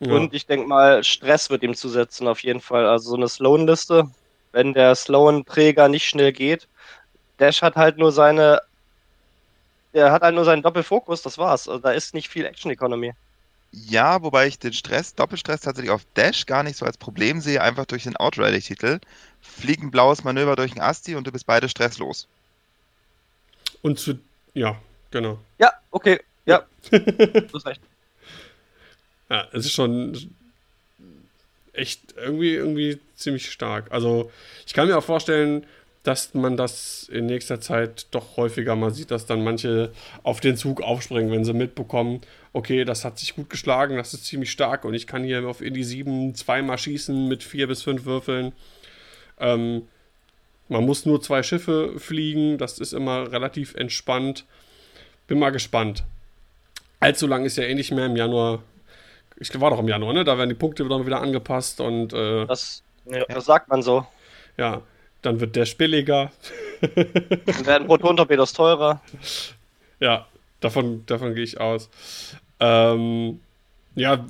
[0.00, 0.12] Ja.
[0.12, 2.86] Und ich denke mal, Stress wird ihm zusetzen, auf jeden Fall.
[2.86, 4.08] Also so eine Sloan-Liste,
[4.52, 6.68] wenn der Sloan-Träger nicht schnell geht.
[7.38, 8.60] Dash hat halt nur seine.
[9.94, 11.68] Der hat halt nur seinen Doppelfokus, das war's.
[11.68, 13.14] Also da ist nicht viel Action Economy.
[13.70, 17.62] Ja, wobei ich den Stress, Doppelstress tatsächlich auf Dash gar nicht so als Problem sehe,
[17.62, 18.98] einfach durch den Outrider-Titel.
[19.40, 22.28] Flieg ein blaues Manöver durch ein Asti und du bist beide stresslos.
[23.82, 24.18] Und zu.
[24.54, 24.80] Ja,
[25.10, 25.38] genau.
[25.58, 26.20] Ja, okay.
[26.46, 26.64] Ja.
[26.90, 27.80] du hast recht.
[29.30, 30.34] Ja, es ist schon
[31.78, 33.90] echt irgendwie, irgendwie ziemlich stark.
[33.90, 34.30] Also
[34.66, 35.64] ich kann mir auch vorstellen,
[36.02, 40.56] dass man das in nächster Zeit doch häufiger mal sieht, dass dann manche auf den
[40.56, 42.20] Zug aufspringen, wenn sie mitbekommen,
[42.52, 45.60] okay, das hat sich gut geschlagen, das ist ziemlich stark und ich kann hier auf
[45.60, 48.52] Indie 7 zweimal schießen mit vier bis fünf Würfeln.
[49.38, 49.82] Ähm,
[50.68, 54.44] man muss nur zwei Schiffe fliegen, das ist immer relativ entspannt.
[55.26, 56.04] Bin mal gespannt.
[57.00, 58.06] Allzu lang ist ja eh nicht mehr.
[58.06, 58.62] Im Januar
[59.40, 60.24] ich war doch im Januar, ne?
[60.24, 62.12] Da werden die Punkte dann wieder angepasst und.
[62.12, 63.24] Äh, das, ja.
[63.28, 64.06] das sagt man so.
[64.56, 64.82] Ja,
[65.22, 66.30] dann wird der billiger.
[66.80, 69.00] dann werden Proton-Torpedos teurer.
[70.00, 70.26] Ja,
[70.60, 71.88] davon, davon gehe ich aus.
[72.60, 73.40] Ähm,
[73.94, 74.24] ja,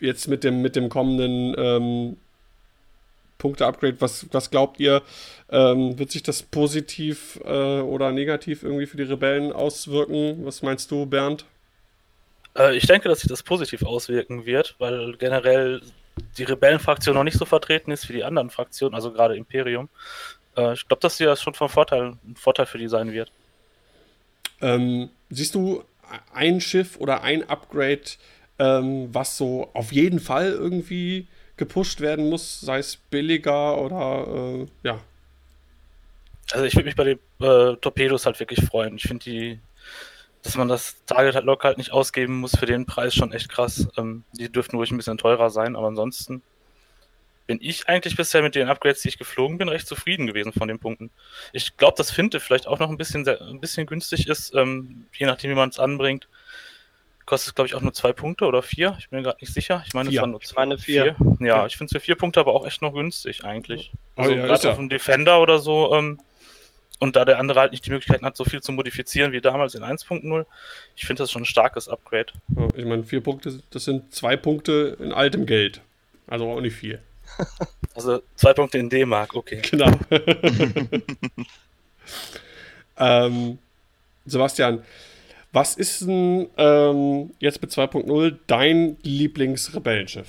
[0.00, 2.16] jetzt mit dem, mit dem kommenden ähm,
[3.38, 5.02] Punkte-Upgrade, was, was glaubt ihr,
[5.50, 10.44] ähm, wird sich das positiv äh, oder negativ irgendwie für die Rebellen auswirken?
[10.44, 11.44] Was meinst du, Bernd?
[12.58, 15.80] Äh, ich denke, dass sich das positiv auswirken wird, weil generell
[16.36, 19.88] die Rebellenfraktion noch nicht so vertreten ist wie die anderen Fraktionen, also gerade Imperium.
[20.56, 23.30] Äh, ich glaube, dass sie das schon von Vorteil, ein Vorteil für die sein wird.
[24.60, 25.84] Ähm, siehst du
[26.32, 28.02] ein Schiff oder ein Upgrade,
[28.58, 34.66] ähm, was so auf jeden Fall irgendwie gepusht werden muss, sei es billiger oder äh,
[34.82, 35.00] ja.
[36.50, 38.96] Also ich würde mich bei den äh, Torpedos halt wirklich freuen.
[38.96, 39.58] Ich finde die
[40.42, 43.48] dass man das Target halt locker halt nicht ausgeben muss für den Preis schon echt
[43.48, 43.88] krass.
[43.96, 46.42] Ähm, die dürften ruhig ein bisschen teurer sein, aber ansonsten
[47.48, 50.68] bin ich eigentlich bisher mit den Upgrades, die ich geflogen bin, recht zufrieden gewesen von
[50.68, 51.10] den Punkten.
[51.52, 55.06] Ich glaube, dass Finte vielleicht auch noch ein bisschen, sehr, ein bisschen günstig ist, ähm,
[55.16, 56.28] je nachdem, wie man es anbringt.
[57.24, 58.96] Kostet, glaube ich, auch nur zwei Punkte oder vier.
[58.98, 59.82] Ich bin mir gerade nicht sicher.
[59.86, 60.62] Ich meine, es waren nur zwei.
[60.62, 61.16] meine vier.
[61.16, 61.46] vier.
[61.46, 63.92] Ja, ich finde es für vier Punkte aber auch echt noch günstig eigentlich.
[64.16, 66.20] Oh also oh, ja, gerade auf einem Defender oder so ähm,
[66.98, 69.74] und da der andere halt nicht die Möglichkeiten hat, so viel zu modifizieren wie damals
[69.74, 70.46] in 1.0,
[70.96, 72.32] ich finde das schon ein starkes Upgrade.
[72.56, 75.80] Ja, ich meine, vier Punkte, das sind zwei Punkte in altem Geld.
[76.26, 77.00] Also auch nicht viel.
[77.94, 79.60] Also zwei Punkte in D-Mark, okay.
[79.68, 79.90] Genau.
[82.96, 83.58] ähm,
[84.24, 84.84] Sebastian,
[85.52, 90.28] was ist denn ähm, jetzt mit 2.0 dein Lieblingsrebellenschiff?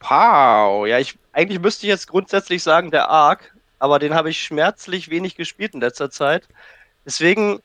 [0.00, 4.42] Wow, ja, ich eigentlich müsste ich jetzt grundsätzlich sagen der Ark, aber den habe ich
[4.42, 6.48] schmerzlich wenig gespielt in letzter Zeit.
[7.04, 7.60] Deswegen,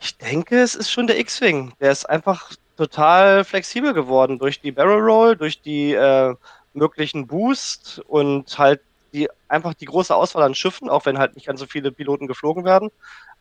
[0.00, 1.72] ich denke, es ist schon der X-Wing.
[1.80, 6.34] Der ist einfach total flexibel geworden durch die Barrel Roll, durch die äh,
[6.74, 8.80] möglichen Boost und halt
[9.12, 12.26] die einfach die große Auswahl an Schiffen, auch wenn halt nicht ganz so viele Piloten
[12.26, 12.90] geflogen werden.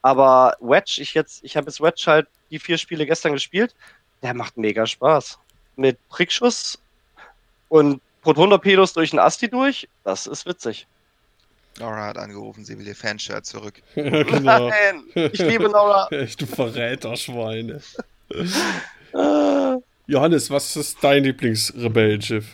[0.02, 3.74] Aber Wedge, ich jetzt, ich habe jetzt Wedge halt die vier Spiele gestern gespielt,
[4.22, 5.40] der macht mega Spaß.
[5.78, 6.80] Mit Prickschuss
[7.70, 10.88] und Proton-Torpedos durch den Asti durch, das ist witzig.
[11.78, 13.82] Laura hat angerufen, sie will ihr Fanshirt zurück.
[13.96, 14.70] Ja, genau.
[14.70, 16.08] Nein, ich liebe Laura.
[16.12, 17.82] Echt, du Verräterschweine.
[19.14, 19.78] Ah.
[20.08, 22.46] Johannes, was ist dein Lieblingsrebellenschiff?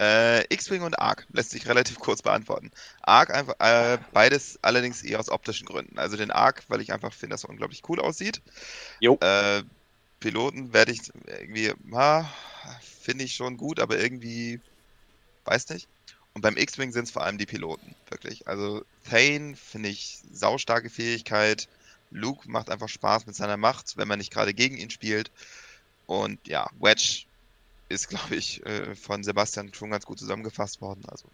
[0.00, 2.70] Äh, X-Wing und Arc lässt sich relativ kurz beantworten.
[3.02, 5.98] Arc einfach, äh, beides allerdings eher aus optischen Gründen.
[5.98, 8.40] Also den Arc, weil ich einfach finde, dass er unglaublich cool aussieht.
[9.00, 9.18] Jo.
[9.20, 9.62] Äh,
[10.20, 12.30] Piloten werde ich irgendwie, ha,
[13.02, 14.60] finde ich schon gut, aber irgendwie,
[15.44, 15.86] weiß nicht.
[16.34, 18.46] Und beim X-Wing sind es vor allem die Piloten, wirklich.
[18.46, 21.68] Also Thane finde ich saustarke Fähigkeit.
[22.10, 25.30] Luke macht einfach Spaß mit seiner Macht, wenn man nicht gerade gegen ihn spielt.
[26.06, 27.24] Und ja, Wedge
[27.88, 31.02] ist, glaube ich, äh, von Sebastian schon ganz gut zusammengefasst worden.
[31.08, 31.26] Also,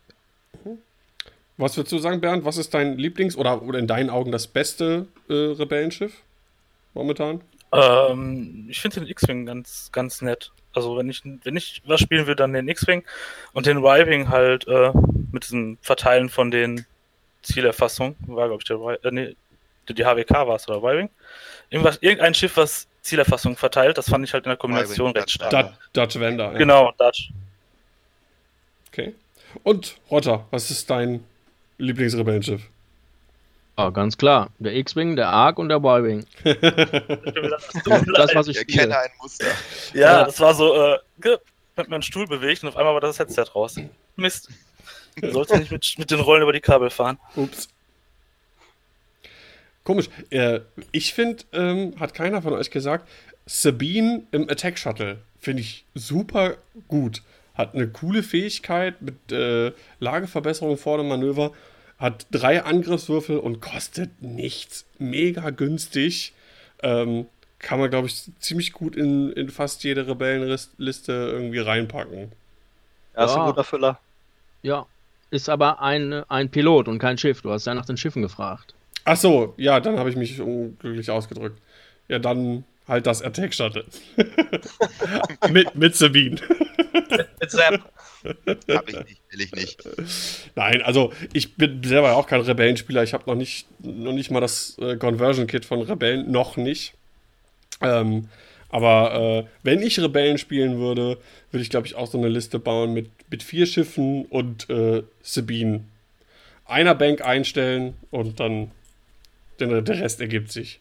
[1.57, 2.45] Was würdest du sagen, Bernd?
[2.45, 6.15] Was ist dein Lieblings- oder, oder in deinen Augen das beste äh, Rebellenschiff
[6.95, 7.43] momentan?
[7.73, 10.53] Ähm, ich finde den X-Wing ganz, ganz nett.
[10.77, 13.05] Also wenn ich, wenn ich was spielen will, dann den X-Wing
[13.53, 14.93] und den Y-Wing halt äh,
[15.33, 16.87] mit diesem Verteilen von den
[17.43, 18.17] Zielerfassungen.
[18.27, 19.37] War, glaube ich, der y, äh, nee,
[19.89, 21.11] die HWK war es oder Y-Wing.
[21.71, 25.51] Irgendwas, irgendein Schiff, was Zielerfassung verteilt, das fand ich halt in der Kombination recht stark.
[25.51, 26.53] Dutch Dutch Vander.
[26.53, 26.59] ja.
[26.59, 27.31] Genau, Dutch.
[28.89, 29.15] Okay.
[29.63, 31.25] Und Rotter, was ist dein
[31.79, 32.63] Lieblingsrebellenschiff?
[33.77, 34.51] Ah, ganz klar.
[34.59, 36.25] Der X-Wing, der Arc und der Y-Wing.
[38.17, 38.99] Das, was ich spiele.
[38.99, 39.47] ein Muster.
[39.93, 40.99] Ja, das war so, äh,
[41.77, 43.77] hat mir einen Stuhl bewegt und auf einmal war das Headset raus.
[44.17, 44.49] Mist.
[45.21, 47.19] Du sollst nicht mit, mit den Rollen über die Kabel fahren.
[47.37, 47.69] Ups.
[49.85, 50.09] Komisch.
[50.31, 50.61] Äh,
[50.93, 53.09] ich finde, ähm, hat keiner von euch gesagt,
[53.47, 56.57] Sabine im Attack Shuttle finde ich super
[56.89, 57.23] gut.
[57.55, 61.53] Hat eine coole Fähigkeit mit äh, Lageverbesserung vor dem Manöver.
[61.99, 64.85] Hat drei Angriffswürfel und kostet nichts.
[64.99, 66.35] Mega günstig.
[66.83, 67.27] Ähm,
[67.59, 72.33] kann man, glaube ich, ziemlich gut in, in fast jede Rebellenliste irgendwie reinpacken.
[73.15, 73.47] Er ist ein Ja.
[73.47, 73.99] guter Füller.
[74.63, 74.87] Ja.
[75.31, 77.43] Ist aber ein, ein Pilot und kein Schiff.
[77.43, 78.75] Du hast ja nach den Schiffen gefragt.
[79.05, 81.61] Ach so, ja, dann habe ich mich unglücklich ausgedrückt.
[82.09, 83.85] Ja, dann halt das Attack Shuttle.
[85.51, 86.41] mit, mit Sabine.
[87.41, 87.81] Mit Sepp.
[88.69, 89.89] Hab ich nicht, will ich nicht.
[90.57, 93.03] Nein, also ich bin selber auch kein Rebellenspieler.
[93.03, 96.95] Ich habe noch nicht, noch nicht mal das äh, Conversion Kit von Rebellen, noch nicht.
[97.81, 98.29] Ähm,
[98.69, 101.19] aber äh, wenn ich Rebellen spielen würde,
[101.51, 105.03] würde ich, glaube ich, auch so eine Liste bauen mit, mit vier Schiffen und äh,
[105.23, 105.85] Sabine.
[106.65, 108.73] Einer Bank einstellen und dann
[109.61, 110.81] den, der Rest ergibt sich.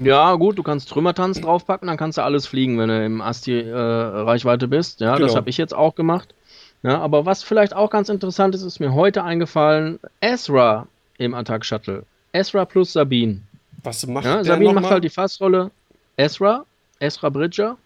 [0.00, 4.66] Ja, gut, du kannst Trümmertanz draufpacken, dann kannst du alles fliegen, wenn du im Asti-Reichweite
[4.66, 5.00] bist.
[5.00, 5.34] Ja, das Genau.
[5.36, 6.34] habe ich jetzt auch gemacht.
[6.82, 10.86] Ja, aber was vielleicht auch ganz interessant ist, ist mir heute eingefallen: Ezra
[11.18, 12.04] im Attack Shuttle.
[12.32, 13.42] Ezra plus Sabine.
[13.82, 14.90] Was macht Ja, Sabine macht mal?
[14.92, 15.70] halt die Fassrolle.
[16.16, 16.64] Ezra,
[16.98, 17.76] Ezra Bridger,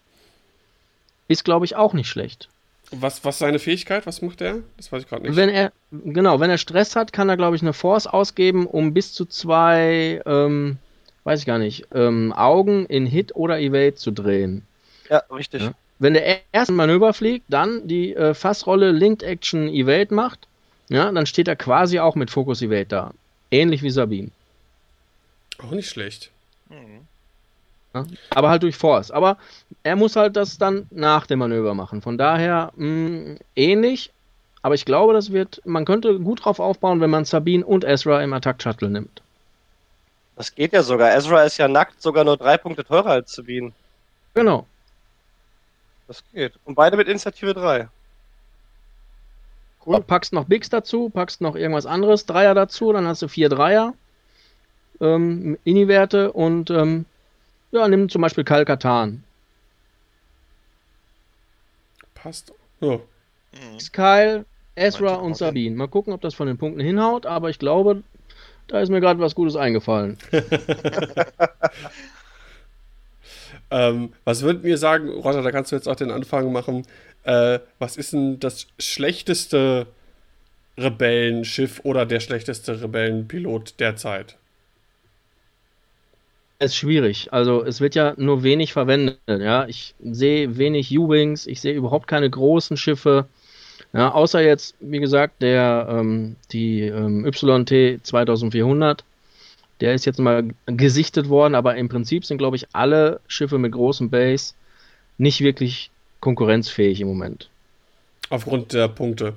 [1.27, 2.47] ist, glaube ich, auch nicht schlecht.
[2.91, 4.05] Was, was ist seine Fähigkeit?
[4.05, 4.57] Was macht er?
[4.77, 5.35] Das weiß ich gerade nicht.
[5.35, 8.93] Wenn er, genau, wenn er Stress hat, kann er, glaube ich, eine Force ausgeben, um
[8.93, 10.77] bis zu zwei, ähm,
[11.25, 14.65] weiß ich gar nicht, ähm, Augen in Hit oder Evade zu drehen.
[15.09, 15.63] Ja, richtig.
[15.63, 15.73] Ja.
[15.99, 20.47] Wenn der erste Manöver fliegt, dann die äh, Fassrolle Linked Action Evade macht,
[20.89, 23.11] ja, dann steht er quasi auch mit Focus Evade da.
[23.51, 24.31] Ähnlich wie Sabine.
[25.57, 26.31] Auch nicht schlecht.
[26.69, 27.07] Mhm.
[27.93, 28.05] Ja?
[28.31, 29.09] Aber halt durch Force.
[29.09, 29.37] Aber
[29.83, 32.01] er muss halt das dann nach dem Manöver machen.
[32.01, 34.11] Von daher mh, ähnlich.
[34.61, 38.21] Aber ich glaube, das wird, man könnte gut drauf aufbauen, wenn man Sabine und Ezra
[38.23, 39.21] im Attack Shuttle nimmt.
[40.35, 41.15] Das geht ja sogar.
[41.15, 43.71] Ezra ist ja nackt sogar nur drei Punkte teurer als Sabine.
[44.33, 44.65] Genau.
[46.07, 46.53] Das geht.
[46.65, 47.87] Und beide mit Initiative 3.
[49.85, 50.01] Cool.
[50.01, 53.93] Packst noch Bigs dazu, packst noch irgendwas anderes, Dreier dazu, dann hast du vier Dreier.
[54.99, 57.05] Ähm, Ini-Werte und ähm,
[57.71, 59.23] ja, nimm zum Beispiel Kalkatan.
[62.13, 62.53] Passt.
[62.79, 62.95] Ja.
[62.95, 63.77] Mhm.
[63.91, 64.45] Kyle,
[64.75, 65.75] Ezra und Sabine.
[65.75, 68.03] Mal gucken, ob das von den Punkten hinhaut, aber ich glaube,
[68.67, 70.17] da ist mir gerade was Gutes eingefallen.
[73.71, 76.85] Ähm, was würdet ihr sagen, Roger, da kannst du jetzt auch den Anfang machen.
[77.23, 79.87] Äh, was ist denn das schlechteste
[80.77, 84.37] Rebellenschiff oder der schlechteste Rebellenpilot derzeit?
[86.59, 87.33] Es ist schwierig.
[87.33, 89.19] Also es wird ja nur wenig verwendet.
[89.27, 93.27] Ja, ich sehe wenig U-Wings, ich sehe überhaupt keine großen Schiffe.
[93.95, 99.05] Ja, außer jetzt, wie gesagt, der ähm, die ähm, YT 2400.
[99.79, 103.71] Der ist jetzt mal gesichtet worden, aber im Prinzip sind, glaube ich, alle Schiffe mit
[103.71, 104.53] großem Base
[105.17, 107.49] nicht wirklich konkurrenzfähig im Moment.
[108.29, 109.33] Aufgrund der Punkte.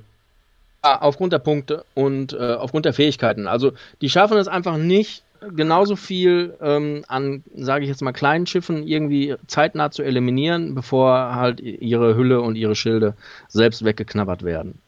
[0.82, 3.46] Ah, aufgrund der Punkte und äh, aufgrund der Fähigkeiten.
[3.46, 5.22] Also die schaffen es einfach nicht,
[5.54, 11.34] genauso viel ähm, an, sage ich jetzt mal, kleinen Schiffen irgendwie zeitnah zu eliminieren, bevor
[11.34, 13.14] halt ihre Hülle und ihre Schilde
[13.48, 14.78] selbst weggeknabbert werden.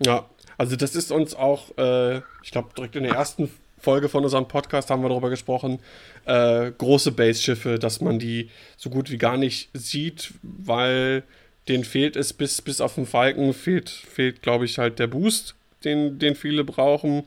[0.00, 4.24] Ja, also das ist uns auch, äh, ich glaube, direkt in der ersten Folge von
[4.24, 5.78] unserem Podcast haben wir darüber gesprochen,
[6.24, 11.22] äh, große Base-Schiffe, dass man die so gut wie gar nicht sieht, weil
[11.68, 15.54] denen fehlt es bis, bis auf den Falken, fehlt, fehlt glaube ich, halt der Boost,
[15.84, 17.24] den, den viele brauchen.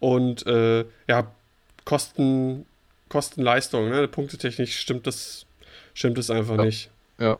[0.00, 1.30] Und äh, ja,
[1.84, 2.66] Kosten,
[3.08, 4.08] Kosten-Leistung, ne?
[4.08, 5.46] punktetechnisch stimmt das,
[5.94, 6.64] stimmt das einfach ja.
[6.64, 6.90] nicht.
[7.18, 7.38] Ja.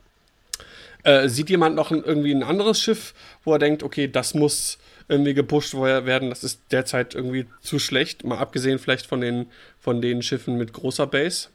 [1.03, 4.77] Äh, sieht jemand noch ein, irgendwie ein anderes Schiff, wo er denkt, okay, das muss
[5.07, 9.47] irgendwie gepusht werden, das ist derzeit irgendwie zu schlecht, mal abgesehen vielleicht von den,
[9.79, 11.49] von den Schiffen mit großer Base?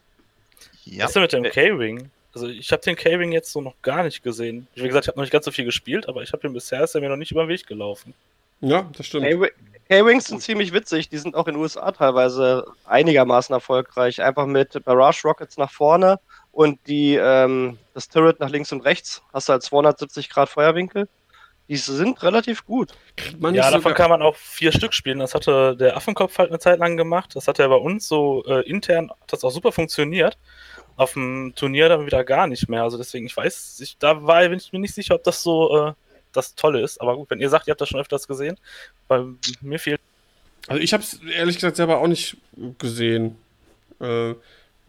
[0.85, 1.05] Ja.
[1.05, 2.11] Was ist denn mit dem K-Wing?
[2.35, 4.67] Also ich habe den K-Wing jetzt so noch gar nicht gesehen.
[4.75, 6.85] Wie gesagt, ich habe noch nicht ganz so viel gespielt, aber ich habe ihn bisher,
[6.85, 8.13] ist er mir noch nicht über den Weg gelaufen.
[8.61, 9.27] Ja, das stimmt.
[9.89, 11.09] K-Wings sind ziemlich witzig.
[11.09, 14.21] Die sind auch in den USA teilweise einigermaßen erfolgreich.
[14.21, 16.19] Einfach mit Barrage Rockets nach vorne
[16.51, 19.23] und die, ähm, das Turret nach links und rechts.
[19.33, 21.09] Hast du halt 270 Grad Feuerwinkel.
[21.69, 22.93] Die sind relativ gut.
[23.41, 25.19] ja, davon kann man auch vier Stück spielen.
[25.19, 27.35] Das hatte der Affenkopf halt eine Zeit lang gemacht.
[27.35, 30.39] Das hat er bei uns so äh, intern, hat das auch super funktioniert.
[30.97, 32.85] Auf dem Turnier dann wieder gar nicht mehr.
[32.85, 35.89] Also deswegen, ich weiß, ich, da war bin ich mir nicht sicher, ob das so
[35.89, 35.93] äh,
[36.37, 37.01] das Tolle ist.
[37.01, 38.57] Aber gut, wenn ihr sagt, ihr habt das schon öfters gesehen,
[39.09, 39.25] bei
[39.61, 40.01] mir fehlt.
[40.67, 42.37] Also ich habe es ehrlich gesagt selber auch nicht
[42.79, 43.37] gesehen.
[44.01, 44.35] Äh,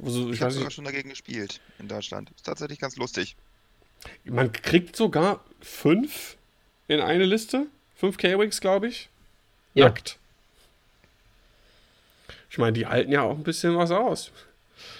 [0.03, 2.29] also, ich ich habe sogar schon dagegen gespielt in Deutschland.
[2.35, 3.35] Ist tatsächlich ganz lustig.
[4.25, 6.37] Man kriegt sogar fünf
[6.87, 7.67] in eine Liste.
[7.95, 9.09] Fünf K-Wings, glaube ich.
[9.73, 9.85] Ja.
[9.85, 10.17] Nackt.
[12.49, 14.31] Ich meine, die halten ja auch ein bisschen was aus.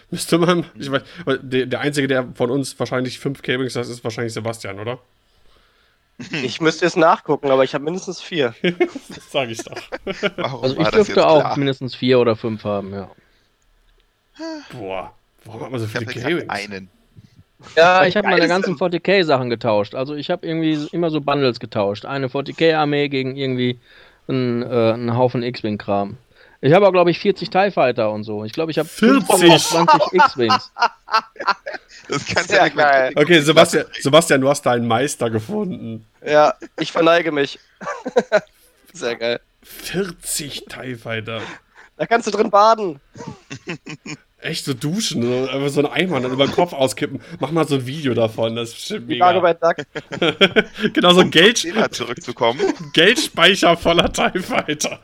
[0.09, 0.65] Müsste man.
[0.75, 1.03] Ich meine,
[1.41, 4.99] der, der Einzige, der von uns wahrscheinlich fünf K-Wings hat, ist wahrscheinlich Sebastian, oder?
[6.31, 8.55] Ich müsste jetzt nachgucken, aber ich habe mindestens vier.
[8.61, 9.81] das sage ich doch.
[10.35, 13.09] Warum also ich dürfte auch mindestens vier oder fünf haben, ja.
[14.71, 15.13] Boah,
[15.45, 16.49] warum hat man so viele K-Wings?
[16.49, 16.89] Einen.
[17.75, 19.95] Ja, ich habe meine ganzen 40k-Sachen getauscht.
[19.95, 22.05] Also ich habe irgendwie immer so Bundles getauscht.
[22.05, 23.79] Eine 40k-Armee gegen irgendwie
[24.27, 26.17] einen, äh, einen Haufen X-Wing-Kram.
[26.61, 28.43] Ich habe auch, glaube ich, 40 TIE Fighter und so.
[28.43, 30.71] Ich glaube, ich habe 20 X-Wings.
[32.07, 33.13] Das kannst ja geil.
[33.15, 36.05] Okay, Sebastian, Sebastian, du hast deinen Meister gefunden.
[36.25, 37.59] Ja, ich verneige mich.
[38.93, 39.39] Sehr geil.
[39.63, 41.41] 40 TIE Fighter.
[41.97, 42.99] Da kannst du drin baden.
[44.39, 47.21] Echt so duschen, so, einfach so einen Eimer dann über den Kopf auskippen.
[47.39, 49.39] Mach mal so ein Video davon, das ist bestimmt mega.
[49.39, 49.77] Bei Duck.
[50.93, 51.57] genau, so ein Geld
[51.91, 52.61] zurückzukommen.
[52.93, 54.99] Geldspeicher voller TIE Fighter.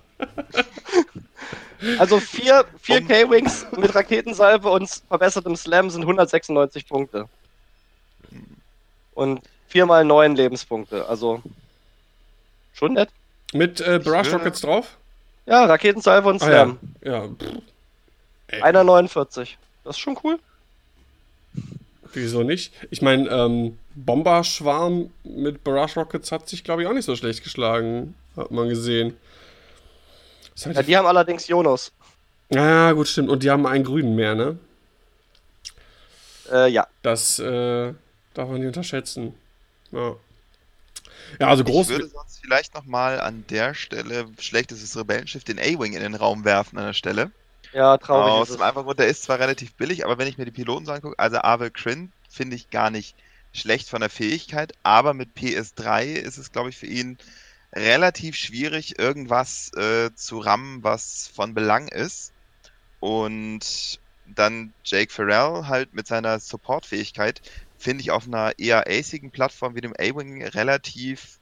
[1.98, 3.08] Also vier, vier um.
[3.08, 7.28] K-Wings mit Raketensalve und verbessertem Slam sind 196 Punkte.
[9.16, 11.08] Und viermal neun Lebenspunkte.
[11.08, 11.42] Also
[12.74, 13.10] schon nett.
[13.52, 14.96] Mit äh, Barrage Rockets drauf?
[15.48, 16.78] Ja, Raketensalve und Slam.
[17.04, 17.26] Ah, ja.
[17.26, 17.30] ja.
[18.62, 19.58] Einer 49.
[19.84, 20.40] Das ist schon cool.
[22.14, 22.74] Wieso nicht?
[22.92, 27.44] Ich meine, ähm, Bomberschwarm mit Barrage Rockets hat sich, glaube ich, auch nicht so schlecht
[27.44, 28.16] geschlagen.
[28.36, 29.18] Hat man gesehen.
[30.64, 31.92] Halt ja, die haben allerdings Jonas.
[32.50, 33.30] Ja, gut, stimmt.
[33.30, 34.58] Und die haben einen grünen mehr, ne?
[36.52, 36.88] Äh, ja.
[37.02, 37.94] Das äh,
[38.34, 39.34] darf man nicht unterschätzen.
[39.92, 40.16] Ja.
[41.40, 41.90] Ja, also groß.
[41.90, 46.46] Ich würde sonst vielleicht nochmal an der Stelle, schlechtes Rebellenschiff, den A-Wing in den Raum
[46.46, 47.32] werfen an der Stelle.
[47.74, 48.34] Ja, traurig.
[48.34, 50.86] Aus dem einfachen Grund, der ist zwar relativ billig, aber wenn ich mir die Piloten
[50.86, 53.16] so angucke, also Avel Crin finde ich gar nicht
[53.52, 57.18] schlecht von der Fähigkeit, aber mit PS3 ist es, glaube ich, für ihn
[57.74, 62.32] relativ schwierig, irgendwas äh, zu rammen, was von Belang ist.
[63.00, 67.42] Und dann Jake Farrell halt mit seiner Supportfähigkeit
[67.78, 71.40] finde ich auf einer eher acigen Plattform wie dem A-Wing relativ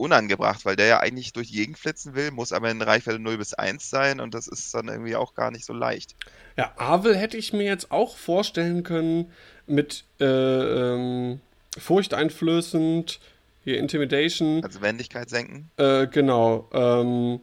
[0.00, 3.38] unangebracht, weil der ja eigentlich durch die Gegend flitzen will, muss aber in Reichweite 0
[3.38, 6.16] bis 1 sein und das ist dann irgendwie auch gar nicht so leicht.
[6.56, 9.30] Ja, Avel hätte ich mir jetzt auch vorstellen können
[9.66, 11.40] mit äh, ähm,
[11.78, 13.20] furchteinflößend,
[13.62, 14.64] hier Intimidation.
[14.64, 15.70] Also Wendigkeit senken.
[15.76, 16.68] Äh, genau.
[16.72, 17.40] Ähm,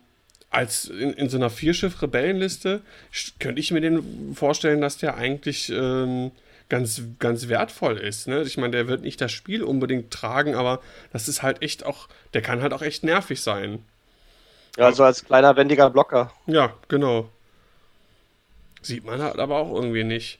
[0.49, 2.81] als in, in, so einer Vierschiff-Rebellenliste
[3.39, 6.31] könnte ich mir den vorstellen, dass der eigentlich ähm,
[6.69, 8.27] ganz, ganz wertvoll ist.
[8.27, 8.41] Ne?
[8.41, 10.81] Ich meine, der wird nicht das Spiel unbedingt tragen, aber
[11.13, 13.83] das ist halt echt auch, der kann halt auch echt nervig sein.
[14.77, 16.31] Ja, also als kleiner wendiger Blocker.
[16.45, 17.29] Ja, genau.
[18.81, 20.39] Sieht man halt aber auch irgendwie nicht.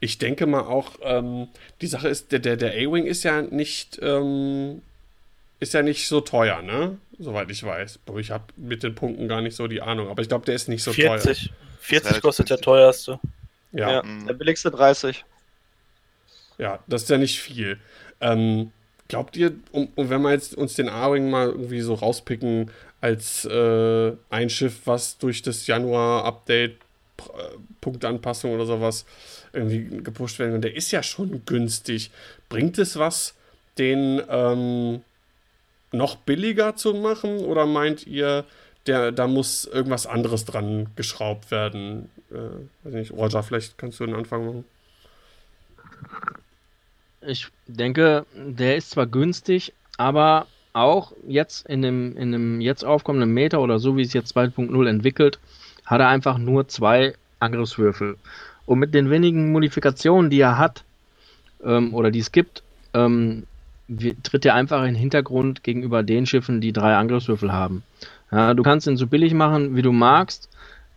[0.00, 1.48] Ich denke mal auch, ähm,
[1.80, 4.82] die Sache ist, der, der, der A-Wing ist ja nicht, ähm,
[5.60, 6.98] ist ja nicht so teuer, ne?
[7.18, 8.00] Soweit ich weiß.
[8.06, 10.08] Aber ich habe mit den Punkten gar nicht so die Ahnung.
[10.08, 11.50] Aber ich glaube, der ist nicht so 40.
[11.50, 11.56] teuer.
[11.80, 13.20] 40 kostet der teuerste.
[13.72, 13.90] Ja.
[13.90, 14.02] ja.
[14.28, 15.24] Der billigste 30.
[16.58, 17.78] Ja, das ist ja nicht viel.
[18.20, 18.72] Ähm,
[19.08, 22.70] glaubt ihr, um, um wenn wir jetzt uns den A-Wing mal irgendwie so rauspicken
[23.00, 26.76] als äh, ein Schiff, was durch das Januar-Update
[27.18, 27.22] äh,
[27.80, 29.04] Punktanpassung oder sowas
[29.52, 30.54] irgendwie gepusht werden.
[30.54, 32.10] Und der ist ja schon günstig.
[32.48, 33.34] Bringt es was,
[33.78, 35.02] den ähm,
[35.90, 37.38] noch billiger zu machen?
[37.40, 38.44] Oder meint ihr,
[38.86, 42.10] der, da muss irgendwas anderes dran geschraubt werden?
[42.30, 44.64] Äh, weiß nicht, Roger, vielleicht kannst du den Anfang machen.
[47.20, 53.32] Ich denke, der ist zwar günstig, aber auch jetzt in dem, in dem jetzt aufkommenden
[53.32, 55.38] Meter oder so wie es jetzt 2.0 entwickelt,
[55.84, 58.16] hat er einfach nur zwei Angriffswürfel.
[58.66, 60.84] Und mit den wenigen Modifikationen, die er hat,
[61.64, 62.62] ähm, oder die es gibt,
[62.94, 63.44] ähm,
[64.22, 67.82] tritt er einfach in den Hintergrund gegenüber den Schiffen, die drei Angriffswürfel haben.
[68.30, 70.48] Ja, du kannst ihn so billig machen, wie du magst.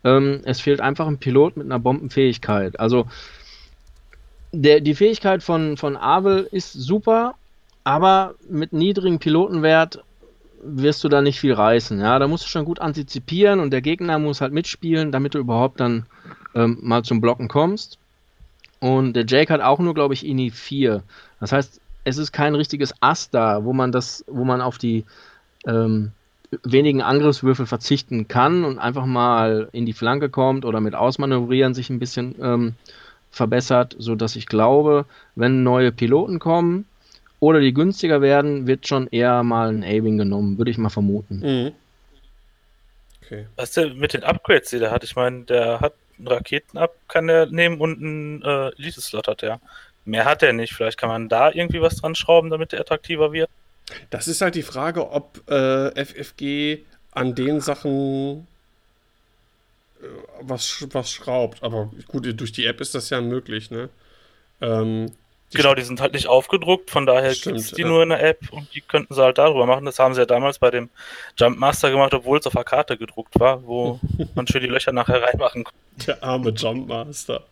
[0.04, 2.80] Ähm, es fehlt einfach ein Pilot mit einer Bombenfähigkeit.
[2.80, 3.06] Also
[4.52, 7.34] der, die Fähigkeit von, von Abel ist super,
[7.84, 10.02] aber mit niedrigem Pilotenwert
[10.62, 12.00] wirst du da nicht viel reißen.
[12.00, 15.38] Ja, da musst du schon gut antizipieren und der Gegner muss halt mitspielen, damit du
[15.38, 16.06] überhaupt dann
[16.54, 17.98] ähm, mal zum Blocken kommst.
[18.80, 21.02] Und der Jake hat auch nur, glaube ich, INI 4.
[21.40, 25.04] Das heißt, es ist kein richtiges Ass da, wo man das, wo man auf die
[25.66, 26.12] ähm,
[26.62, 31.90] wenigen Angriffswürfel verzichten kann und einfach mal in die Flanke kommt oder mit Ausmanövrieren sich
[31.90, 32.74] ein bisschen ähm,
[33.32, 35.04] verbessert, sodass ich glaube,
[35.34, 36.86] wenn neue Piloten kommen
[37.40, 41.40] oder die günstiger werden, wird schon eher mal ein A-Wing genommen, würde ich mal vermuten.
[41.40, 41.72] Mhm.
[43.24, 43.46] Okay.
[43.56, 45.02] Was der mit den Upgrades, die der hat?
[45.02, 49.60] Ich meine, der hat einen Raketen-Up, kann der nehmen und einen äh, Elite-Slot hat er.
[50.06, 50.72] Mehr hat er nicht.
[50.72, 53.50] Vielleicht kann man da irgendwie was dran schrauben, damit er attraktiver wird.
[54.10, 56.78] Das ist halt die Frage, ob äh, FFG
[57.10, 58.46] an den Sachen
[60.00, 60.06] äh,
[60.40, 61.62] was, was schraubt.
[61.62, 63.88] Aber gut, durch die App ist das ja möglich, ne?
[64.60, 65.12] Ähm,
[65.52, 67.88] die genau, die sind halt nicht aufgedruckt, von daher gibt es die ja.
[67.88, 69.84] nur in der App und die könnten sie halt darüber machen.
[69.84, 70.88] Das haben sie ja damals bei dem
[71.36, 74.00] Jump Master gemacht, obwohl es auf der Karte gedruckt war, wo
[74.34, 76.06] man schön die Löcher nachher reinmachen konnte.
[76.06, 77.44] Der arme Jump Master.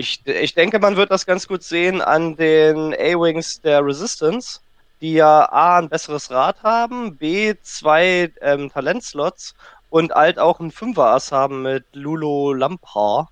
[0.00, 4.60] Ich, ich denke, man wird das ganz gut sehen an den A-Wings der Resistance,
[5.00, 9.54] die ja A, ein besseres Rad haben, B, zwei ähm, Talentslots
[9.90, 13.28] und halt auch ein Fünfer-Ass haben mit Lulo Lampar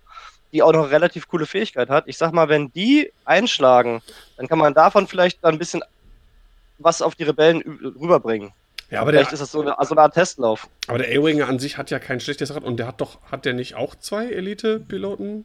[0.52, 2.04] die auch noch eine relativ coole Fähigkeit hat.
[2.06, 4.00] Ich sag mal, wenn die einschlagen,
[4.38, 5.82] dann kann man davon vielleicht ein bisschen
[6.78, 7.60] was auf die Rebellen
[8.00, 8.52] rüberbringen.
[8.90, 10.66] Ja, aber vielleicht der, ist das so eine, so eine Art Testlauf.
[10.86, 13.44] Aber der A-Wing an sich hat ja kein schlechtes Rad und der hat doch, hat
[13.44, 15.44] der nicht auch zwei Elite-Piloten?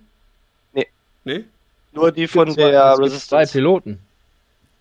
[1.24, 1.46] Nee.
[1.92, 3.52] Nur die von der zwei, Resistance.
[3.52, 4.00] Zwei Piloten.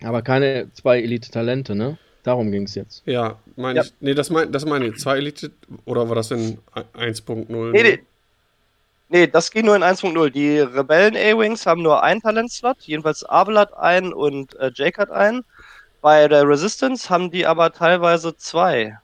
[0.03, 1.99] Aber keine zwei Elite-Talente, ne?
[2.22, 3.03] Darum ging es jetzt.
[3.05, 3.84] Ja, meine ja.
[3.84, 3.93] ich.
[4.01, 4.97] Nee, das meine das mein ich.
[4.99, 5.51] Zwei Elite.
[5.84, 6.59] Oder war das in
[6.95, 7.70] 1.0?
[7.72, 7.99] Nee, nee,
[9.12, 10.30] Nee, das geht nur in 1.0.
[10.30, 15.11] Die Rebellen A-Wings haben nur einen Talentslot, jedenfalls Abel hat einen und äh, Jake hat
[15.11, 15.45] einen.
[16.01, 18.97] Bei der Resistance haben die aber teilweise zwei.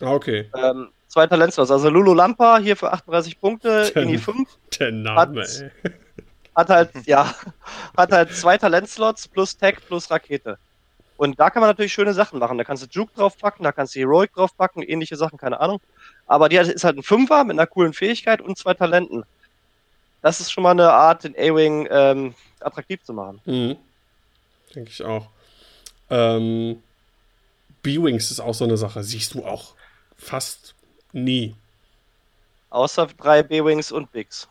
[0.00, 0.48] Ah, okay.
[0.56, 1.72] Ähm, zwei Talentslots.
[1.72, 4.48] Also Lulu Lampa hier für 38 Punkte, in die 5.
[4.78, 5.70] Der Name, hat, ey.
[6.54, 7.34] Hat halt, ja,
[7.96, 10.58] hat halt zwei Talentslots plus Tech plus Rakete.
[11.16, 12.56] Und da kann man natürlich schöne Sachen machen.
[12.56, 15.80] Da kannst du Juke draufpacken, da kannst du Heroic draufpacken, ähnliche Sachen, keine Ahnung.
[16.26, 19.24] Aber die ist halt ein Fünfer mit einer coolen Fähigkeit und zwei Talenten.
[20.22, 23.40] Das ist schon mal eine Art, den A-Wing ähm, attraktiv zu machen.
[23.44, 23.76] Mhm.
[24.74, 25.28] Denke ich auch.
[26.08, 26.82] Ähm,
[27.82, 29.02] B-Wings ist auch so eine Sache.
[29.02, 29.74] Siehst du auch
[30.16, 30.74] fast
[31.12, 31.54] nie.
[32.70, 34.48] Außer drei B-Wings und Bigs.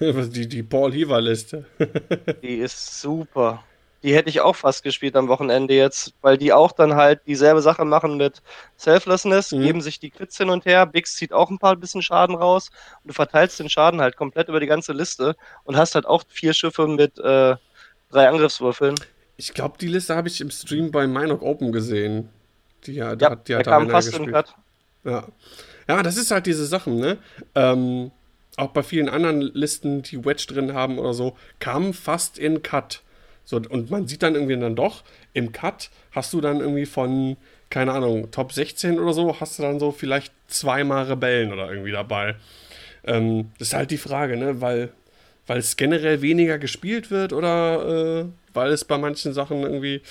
[0.32, 1.66] Die, die Paul Heaver-Liste.
[2.42, 3.62] die ist super
[4.02, 7.60] die hätte ich auch fast gespielt am Wochenende jetzt, weil die auch dann halt dieselbe
[7.60, 8.40] Sache machen mit
[8.76, 9.62] Selflessness, mhm.
[9.62, 12.70] geben sich die Crits hin und her, Bix zieht auch ein paar bisschen Schaden raus
[13.02, 16.24] und du verteilst den Schaden halt komplett über die ganze Liste und hast halt auch
[16.28, 17.56] vier Schiffe mit äh,
[18.10, 18.94] drei Angriffswürfeln.
[19.36, 22.28] Ich glaube, die Liste habe ich im Stream bei Minok Open gesehen.
[22.84, 24.54] Die, ja, da, ja, die hat da kam fast gespielt.
[25.04, 25.26] Ja.
[25.88, 27.18] ja, das ist halt diese Sachen, ne?
[27.54, 28.10] Ähm,
[28.60, 33.02] auch bei vielen anderen Listen, die Wedge drin haben oder so, kamen fast in Cut.
[33.44, 35.02] So, und man sieht dann irgendwie dann doch,
[35.32, 37.36] im Cut hast du dann irgendwie von,
[37.70, 41.92] keine Ahnung, Top 16 oder so, hast du dann so vielleicht zweimal Rebellen oder irgendwie
[41.92, 42.36] dabei.
[43.04, 44.60] Ähm, das ist halt die Frage, ne?
[44.60, 44.90] Weil,
[45.46, 50.02] weil es generell weniger gespielt wird oder äh, weil es bei manchen Sachen irgendwie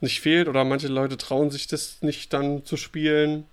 [0.00, 3.44] nicht fehlt oder manche Leute trauen sich das nicht dann zu spielen.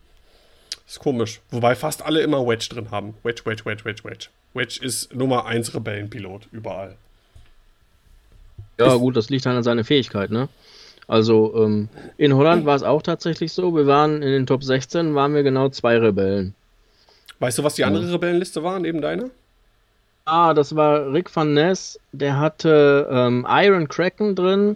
[0.89, 1.39] Ist komisch.
[1.51, 3.13] Wobei fast alle immer Wedge drin haben.
[3.21, 4.29] Wedge, Wedge, Wedge, Wedge, Wedge.
[4.55, 6.95] Wedge ist Nummer 1 Rebellenpilot überall.
[8.79, 10.49] Ja, gut, das liegt dann an seiner Fähigkeit, ne?
[11.07, 13.75] Also ähm, in Holland war es auch tatsächlich so.
[13.75, 16.55] Wir waren in den Top 16, waren wir genau zwei Rebellen.
[17.37, 18.11] Weißt du, was die andere ja.
[18.11, 19.29] Rebellenliste war neben deiner?
[20.25, 21.99] Ah, das war Rick van Ness.
[22.13, 24.75] Der hatte ähm, Iron Kraken drin,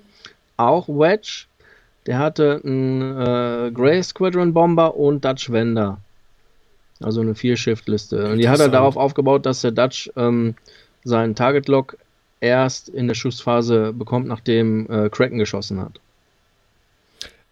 [0.57, 1.45] auch Wedge.
[2.06, 5.99] Der hatte einen äh, Grey Squadron Bomber und Dutch Wender.
[7.01, 8.32] Also eine Vier-Shift-Liste.
[8.32, 10.56] Und die hat er darauf aufgebaut, dass der Dutch ähm,
[11.04, 11.97] seinen Target-Lock
[12.39, 15.99] erst in der Schussphase bekommt, nachdem äh, Kraken geschossen hat.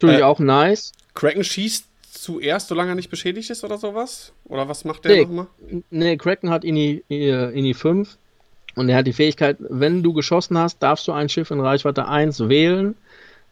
[0.00, 0.92] Natürlich Äh, auch nice.
[1.14, 4.32] Kraken schießt zuerst, solange er nicht beschädigt ist oder sowas?
[4.44, 5.22] Oder was macht der Nee.
[5.22, 5.46] nochmal?
[5.90, 8.16] Nee, Kraken hat INI, äh, INI 5
[8.76, 12.06] und er hat die Fähigkeit, wenn du geschossen hast, darfst du ein Schiff in Reichweite
[12.08, 12.94] 1 wählen,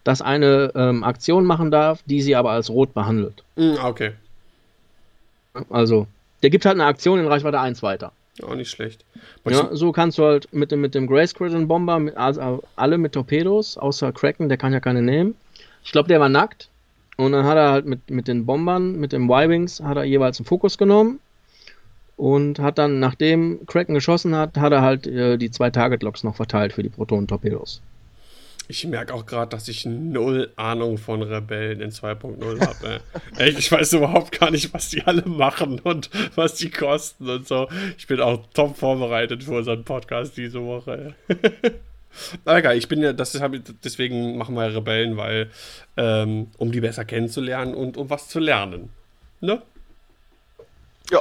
[0.03, 3.43] das eine ähm, Aktion machen darf, die sie aber als rot behandelt.
[3.55, 4.13] Hm, ah, okay.
[5.69, 6.07] Also,
[6.43, 8.11] der gibt halt eine Aktion in Reichweite 1 weiter.
[8.41, 9.03] Auch nicht schlecht.
[9.47, 12.97] Ja, so kannst du halt mit dem, mit dem Grey Squadron Bomber, mit, also alle
[12.97, 15.35] mit Torpedos, außer Kraken, der kann ja keine nehmen.
[15.83, 16.69] Ich glaube, der war nackt.
[17.17, 20.39] Und dann hat er halt mit, mit den Bombern, mit den Y-Wings, hat er jeweils
[20.39, 21.19] einen Fokus genommen.
[22.17, 26.35] Und hat dann, nachdem Kraken geschossen hat, hat er halt äh, die zwei Target-Locks noch
[26.35, 27.81] verteilt für die Protonen-Torpedos.
[28.67, 33.01] Ich merke auch gerade, dass ich null Ahnung von Rebellen in 2.0 habe.
[33.39, 37.67] Ich weiß überhaupt gar nicht, was die alle machen und was die kosten und so.
[37.97, 41.15] Ich bin auch top vorbereitet für unseren Podcast diese Woche.
[42.45, 43.43] Aber egal, ich bin ja, das ist,
[43.83, 45.49] deswegen machen wir Rebellen, weil,
[45.97, 48.89] ähm, um die besser kennenzulernen und um was zu lernen.
[49.39, 49.61] Ne?
[51.09, 51.19] Ja.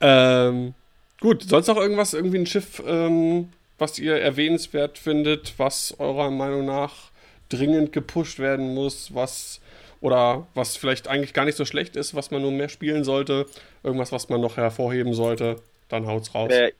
[0.00, 0.74] Ähm,
[1.20, 3.48] gut, sonst noch irgendwas, irgendwie ein Schiff, ähm,
[3.78, 7.10] was ihr erwähnenswert findet, was eurer Meinung nach
[7.48, 9.60] dringend gepusht werden muss, was
[10.00, 13.46] oder was vielleicht eigentlich gar nicht so schlecht ist, was man nur mehr spielen sollte,
[13.82, 15.56] irgendwas, was man noch hervorheben sollte,
[15.88, 16.48] dann haut's raus.
[16.48, 16.72] Der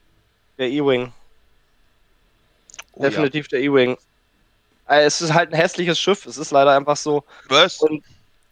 [0.59, 1.13] der E-Wing.
[2.93, 3.11] Oh, ja.
[3.11, 3.97] Definitiv der E-Wing.
[4.89, 6.27] Äh, Es ist halt ein hässliches Schiff.
[6.27, 7.25] Es ist leider einfach so.
[7.49, 7.81] Was?
[7.81, 8.05] Und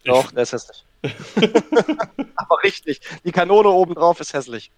[0.03, 0.83] doch, der ist hässlich.
[2.35, 3.01] Aber richtig.
[3.23, 4.71] Die Kanone oben drauf ist hässlich.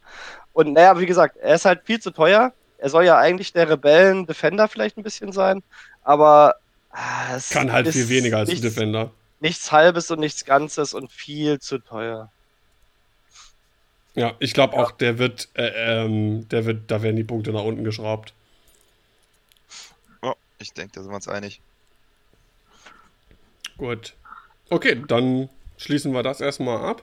[0.53, 2.53] Und naja, wie gesagt, er ist halt viel zu teuer.
[2.83, 5.63] Er soll ja eigentlich der Rebellen-Defender vielleicht ein bisschen sein.
[6.03, 6.57] Aber
[6.91, 9.09] ah, es Kann halt ist viel weniger als ein nichts, Defender.
[9.39, 12.29] nichts Halbes und nichts Ganzes und viel zu teuer.
[14.15, 17.63] Ja, ich glaube auch, der wird, äh, ähm, der wird, da werden die Punkte nach
[17.63, 18.33] unten geschraubt.
[20.21, 21.61] Ja, ich denke, da sind wir uns einig.
[23.77, 24.13] Gut.
[24.69, 27.01] Okay, dann schließen wir das erstmal ab.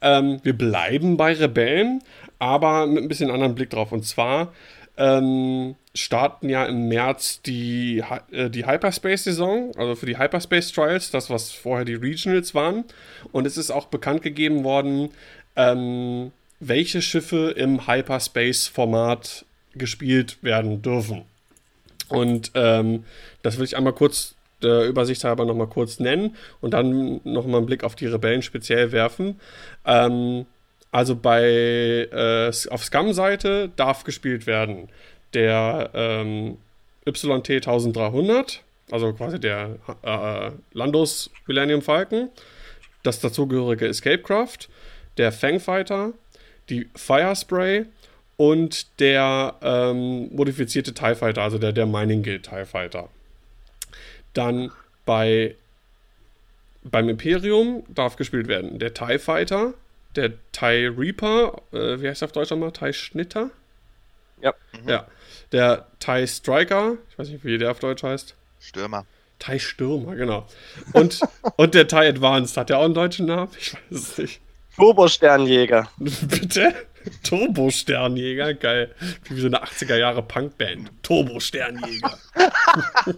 [0.00, 2.00] Ähm, wir bleiben bei Rebellen,
[2.38, 3.90] aber mit ein bisschen anderen Blick drauf.
[3.90, 4.52] Und zwar
[4.96, 11.30] ähm, starten ja im März die, äh, die Hyperspace-Saison, also für die Hyperspace Trials, das,
[11.30, 12.84] was vorher die Regionals waren.
[13.32, 15.10] Und es ist auch bekannt gegeben worden,
[15.56, 19.44] ähm, welche Schiffe im Hyperspace-Format
[19.74, 21.22] gespielt werden dürfen.
[22.08, 23.04] Und ähm,
[23.42, 27.66] das will ich einmal kurz der Übersicht halber nochmal kurz nennen und dann nochmal einen
[27.66, 29.38] Blick auf die Rebellen speziell werfen.
[29.84, 30.46] Ähm,
[30.96, 34.88] also bei äh, auf Scum-Seite darf gespielt werden
[35.34, 36.56] der ähm,
[37.04, 42.30] YT 1300, also quasi der äh, Landos Millennium Falcon,
[43.02, 44.70] das dazugehörige Escapecraft,
[45.18, 46.14] der Fangfighter,
[46.70, 47.84] die Firespray
[48.38, 53.10] und der ähm, modifizierte TIE Fighter, also der, der Mining Guild TIE Fighter.
[54.32, 54.72] Dann
[55.04, 55.56] bei
[56.84, 59.74] beim Imperium darf gespielt werden der TIE Fighter,
[60.16, 62.72] der TIE Reaper, äh, wie heißt der auf Deutsch nochmal?
[62.72, 63.50] TIE Schnitter?
[64.40, 64.54] Ja.
[64.86, 65.06] Ja.
[65.52, 68.34] Der TIE Striker, ich weiß nicht, wie der auf Deutsch heißt.
[68.60, 69.06] Stürmer.
[69.38, 70.46] TIE Stürmer, genau.
[70.92, 71.20] Und,
[71.56, 73.50] und der TIE Advanced, hat der auch einen deutschen Namen?
[73.58, 74.40] Ich weiß es nicht.
[74.76, 75.88] Turbo-Sternjäger.
[75.98, 76.74] Bitte?
[77.22, 78.94] Turbo-Sternjäger, geil.
[79.28, 80.90] Wie so eine 80er Jahre Punkband.
[81.02, 82.18] Turbo-Sternjäger.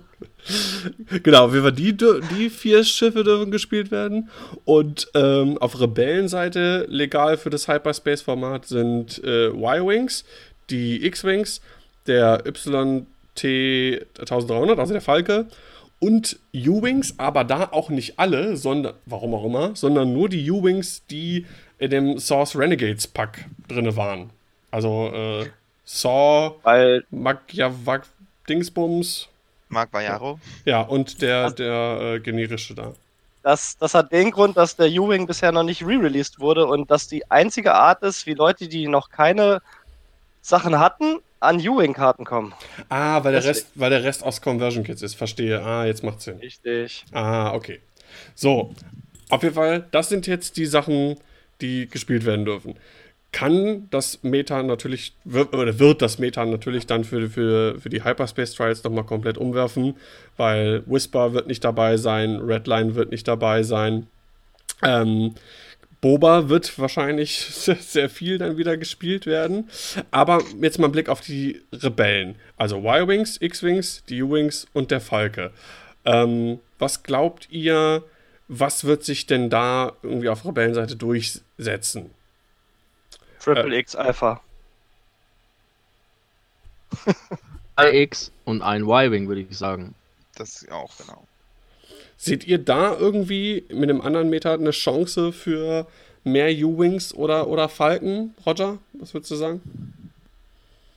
[1.22, 4.30] genau, wie wir die, die vier Schiffe dürfen gespielt werden.
[4.64, 10.24] Und ähm, auf Rebellenseite legal für das Hyperspace-Format sind äh, Y-Wings,
[10.70, 11.60] die X-Wings,
[12.06, 15.46] der YT 1300, also der Falke,
[16.00, 21.02] und U-Wings, aber da auch nicht alle, sondern, warum auch immer, sondern nur die U-Wings,
[21.10, 21.44] die
[21.78, 24.30] in dem Source Renegades Pack drinne waren.
[24.70, 25.46] Also äh,
[25.84, 28.06] Saw, Weil Magyavak,
[28.48, 29.28] Dingsbums,
[29.68, 30.38] Marc Vajaro.
[30.64, 31.54] ja, und der, Was?
[31.56, 32.94] der äh, generische da.
[33.42, 37.08] das, das hat den Grund, dass der U-Wing bisher noch nicht re-released wurde und dass
[37.08, 39.60] die einzige Art ist, wie Leute, die noch keine
[40.42, 42.52] Sachen hatten, an U-Wing-Karten kommen.
[42.88, 43.44] Ah, weil der.
[43.44, 45.14] Rest, weil der Rest aus Conversion Kits ist.
[45.14, 45.62] Verstehe.
[45.62, 46.38] Ah, jetzt macht's Sinn.
[46.38, 47.04] Richtig.
[47.12, 47.80] Ah, okay.
[48.34, 48.74] So,
[49.28, 51.16] auf jeden Fall, das sind jetzt die Sachen,
[51.60, 52.76] die gespielt werden dürfen.
[53.38, 58.02] Kann das Meta natürlich, wird, oder wird das Meta natürlich dann für, für, für die
[58.02, 59.94] Hyperspace Trials nochmal komplett umwerfen,
[60.36, 64.08] weil Whisper wird nicht dabei sein, Redline wird nicht dabei sein.
[64.82, 65.34] Ähm,
[66.00, 67.38] Boba wird wahrscheinlich
[67.80, 69.70] sehr viel dann wieder gespielt werden.
[70.10, 72.34] Aber jetzt mal ein Blick auf die Rebellen.
[72.56, 75.52] Also Y-Wings, X-Wings, die U-Wings und der Falke.
[76.04, 78.02] Ähm, was glaubt ihr,
[78.48, 82.10] was wird sich denn da irgendwie auf Rebellenseite durchsetzen?
[83.54, 84.40] Triple äh, X Alpha.
[87.76, 89.94] ein X und ein Y-Wing, würde ich sagen.
[90.36, 91.26] Das auch, genau.
[92.16, 95.86] Seht ihr da irgendwie mit einem anderen Meter eine Chance für
[96.24, 98.34] mehr U-Wings oder, oder Falken?
[98.44, 99.62] Roger, was würdest du sagen?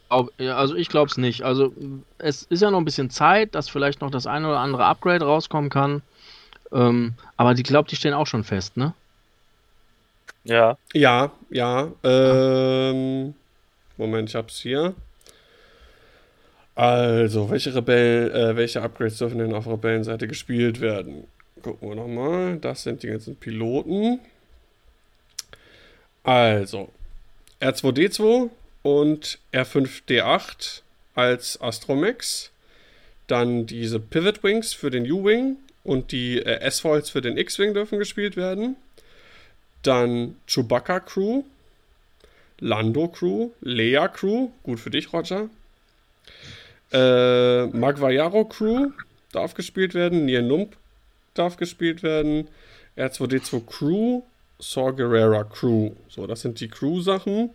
[0.09, 1.43] Also ich glaube es nicht.
[1.43, 1.73] Also
[2.17, 5.23] es ist ja noch ein bisschen Zeit, dass vielleicht noch das eine oder andere Upgrade
[5.23, 6.01] rauskommen kann.
[6.73, 8.93] Ähm, aber die glaube, die stehen auch schon fest, ne?
[10.43, 10.77] Ja.
[10.93, 11.91] Ja, ja.
[12.03, 13.35] Ähm,
[13.97, 14.95] Moment, ich hab's hier.
[16.75, 21.27] Also, welche Rebellen, äh, welche Upgrades dürfen denn auf Rebellenseite gespielt werden?
[21.61, 22.57] Gucken wir nochmal.
[22.57, 24.19] Das sind die ganzen Piloten.
[26.23, 26.89] Also,
[27.59, 28.49] R2D2
[28.83, 30.81] und R5D8
[31.13, 32.51] als Astromex.
[33.27, 37.99] Dann diese Pivot Wings für den U-Wing und die äh, S-Foils für den X-Wing dürfen
[37.99, 38.75] gespielt werden.
[39.83, 41.43] Dann Chewbacca Crew,
[42.59, 45.49] Lando Crew, Leia Crew, gut für dich, Roger.
[46.91, 48.91] Äh, Magvayaro Crew
[49.31, 50.75] darf gespielt werden, Nier Nump
[51.33, 52.47] darf gespielt werden,
[52.97, 54.21] R2D2 Crew,
[54.59, 55.91] Saw Gerrera Crew.
[56.07, 57.51] So, das sind die Crew-Sachen.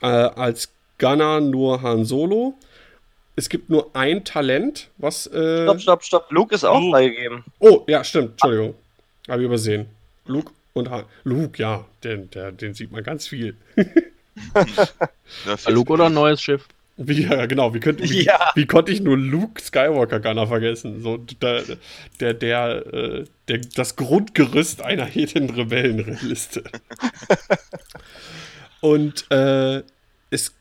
[0.00, 2.54] Äh, als Gunner nur Han Solo.
[3.34, 5.26] Es gibt nur ein Talent, was.
[5.26, 6.26] Äh stopp, stopp, stopp.
[6.30, 7.44] Luke ist auch freigegeben.
[7.58, 8.32] Oh, ja, stimmt.
[8.32, 8.74] Entschuldigung.
[9.28, 9.86] Habe ich übersehen.
[10.26, 10.90] Luke und.
[11.24, 13.56] Luke, ja, den, der, den sieht man ganz viel.
[15.68, 16.66] Luke oder ein neues Schiff?
[16.96, 18.50] Wie, ja, genau, wie, könnt, wie, ja.
[18.54, 21.02] wie, konnte ich nur Luke Skywalker Gunner vergessen?
[21.02, 21.62] So, der,
[22.20, 26.64] der, der, äh, der, das Grundgerüst einer jeden Rebellenliste.
[28.80, 29.82] Und äh,
[30.30, 30.54] ist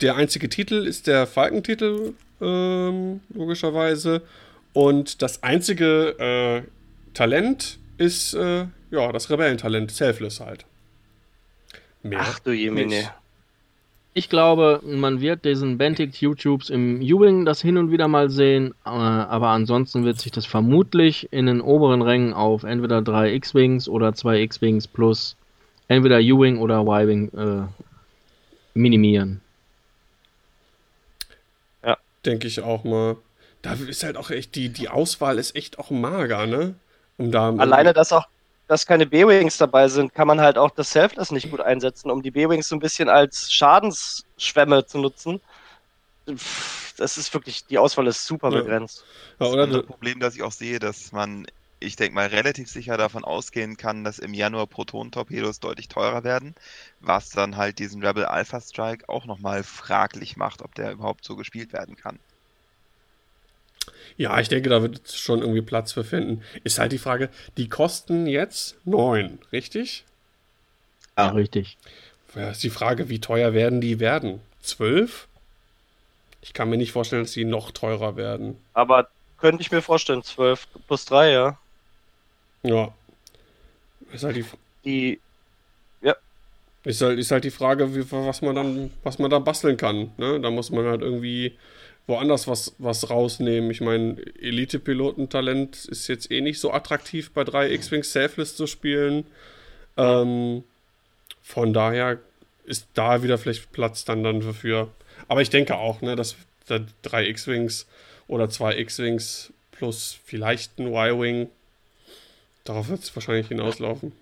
[0.00, 4.22] der einzige Titel ist der Falkentitel, ähm, logischerweise.
[4.74, 6.62] Und das einzige äh,
[7.14, 10.64] Talent ist äh, ja das Rebellentalent, Selfless halt.
[12.02, 13.10] Mehr Ach du Jemine.
[14.14, 18.74] Ich glaube, man wird diesen Bentic YouTubes im U-Wing das hin und wieder mal sehen,
[18.84, 23.88] äh, aber ansonsten wird sich das vermutlich in den oberen Rängen auf entweder drei X-Wings
[23.88, 25.36] oder zwei X-Wings plus
[25.86, 27.66] entweder U-Wing oder Y-Wing äh,
[28.74, 29.40] minimieren.
[31.84, 31.96] Ja.
[32.24, 33.16] Denke ich auch mal.
[33.62, 36.74] Da ist halt auch echt, die, die Auswahl ist echt auch mager, ne?
[37.18, 38.26] Um da Alleine, dass auch
[38.68, 42.22] dass keine B-Wings dabei sind, kann man halt auch das Selfless nicht gut einsetzen, um
[42.22, 45.40] die B-Wings so ein bisschen als Schadensschwämme zu nutzen.
[46.98, 48.60] Das ist wirklich, die Auswahl ist super ja.
[48.60, 49.04] begrenzt.
[49.40, 51.46] Ja, oder das, das Problem, das ich auch sehe, dass man,
[51.80, 56.54] ich denke mal, relativ sicher davon ausgehen kann, dass im Januar Proton-Torpedos deutlich teurer werden,
[57.00, 61.36] was dann halt diesen Rebel Alpha Strike auch nochmal fraglich macht, ob der überhaupt so
[61.36, 62.18] gespielt werden kann.
[64.16, 66.42] Ja, ich denke, da wird es schon irgendwie Platz für finden.
[66.64, 70.04] Ist halt die Frage, die kosten jetzt 9, richtig?
[71.16, 71.76] Ja, richtig.
[72.34, 74.40] Ja, ist die Frage, wie teuer werden die werden?
[74.62, 75.26] 12?
[76.42, 78.56] Ich kann mir nicht vorstellen, dass die noch teurer werden.
[78.74, 79.08] Aber
[79.38, 81.58] könnte ich mir vorstellen, 12 plus 3, ja.
[82.62, 82.94] Ja.
[84.12, 84.44] Ist halt die,
[84.84, 85.20] die
[86.00, 86.14] ja.
[86.84, 90.12] Ist halt, ist halt die Frage, wie, was man dann, was man da basteln kann.
[90.16, 90.40] Ne?
[90.40, 91.56] Da muss man halt irgendwie
[92.08, 93.70] woanders was, was rausnehmen.
[93.70, 99.26] Ich meine, Elite-Pilotentalent ist jetzt eh nicht so attraktiv bei 3 X-Wings Selfless zu spielen.
[99.98, 100.64] Ähm,
[101.42, 102.18] von daher
[102.64, 104.88] ist da wieder vielleicht Platz dann, dann dafür.
[105.28, 106.34] Aber ich denke auch, ne, dass
[106.66, 107.86] 3 X-Wings
[108.26, 111.50] oder 2 X-Wings plus vielleicht ein Y-Wing,
[112.64, 114.12] darauf wird es wahrscheinlich hinauslaufen.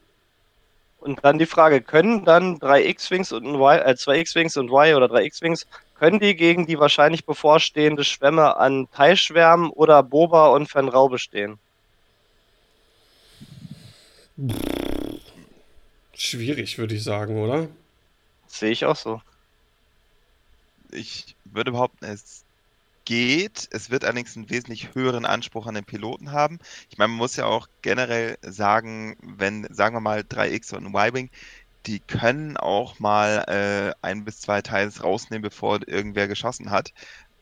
[0.99, 4.71] Und dann die Frage, können dann 3 X-Wings und ein Y, äh, 2 X-Wings und
[4.71, 5.67] Y oder 3 X-Wings
[5.99, 11.59] können die gegen die wahrscheinlich bevorstehende Schwämme an Teilschwärmen oder Boba und Fenrau bestehen?
[16.15, 17.69] Schwierig, würde ich sagen, oder?
[18.47, 19.21] Sehe ich auch so.
[20.91, 22.45] Ich würde behaupten, es
[23.07, 23.69] geht.
[23.71, 26.59] Es wird allerdings einen wesentlich höheren Anspruch an den Piloten haben.
[26.91, 30.95] Ich meine, man muss ja auch generell sagen, wenn, sagen wir mal, 3X und ein
[30.95, 31.31] Y-Wing,
[31.87, 36.93] die können auch mal äh, ein bis zwei Teils rausnehmen, bevor irgendwer geschossen hat.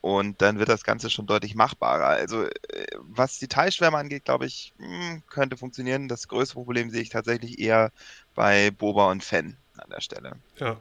[0.00, 2.08] Und dann wird das Ganze schon deutlich machbarer.
[2.08, 2.50] Also, äh,
[2.98, 6.08] was die Teilschwärme angeht, glaube ich, hm, könnte funktionieren.
[6.08, 7.90] Das größte Problem sehe ich tatsächlich eher
[8.34, 10.32] bei Boba und Fen an der Stelle.
[10.58, 10.76] Ja.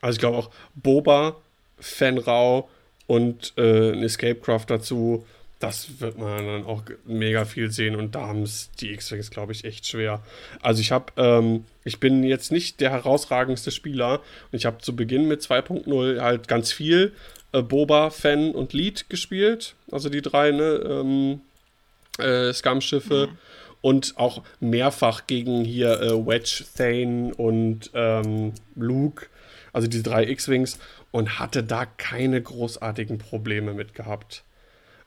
[0.00, 1.36] Also, ich glaube auch Boba,
[1.78, 2.68] Fenrau
[3.06, 5.24] und äh, ein Escapecraft dazu.
[5.66, 9.52] Das wird man dann auch mega viel sehen und da haben es die X-Wings, glaube
[9.52, 10.22] ich, echt schwer.
[10.60, 14.94] Also ich habe, ähm, ich bin jetzt nicht der herausragendste Spieler und ich habe zu
[14.96, 17.12] Beginn mit 2.0 halt ganz viel
[17.52, 21.40] äh, Boba, Fan und Lead gespielt, also die drei, ne, ähm,
[22.18, 23.28] äh, Scum-Schiffe.
[23.30, 23.38] Mhm.
[23.80, 29.26] Und auch mehrfach gegen hier äh, Wedge, Thane und ähm, Luke,
[29.74, 30.78] also die drei X-Wings,
[31.10, 34.42] und hatte da keine großartigen Probleme mit gehabt.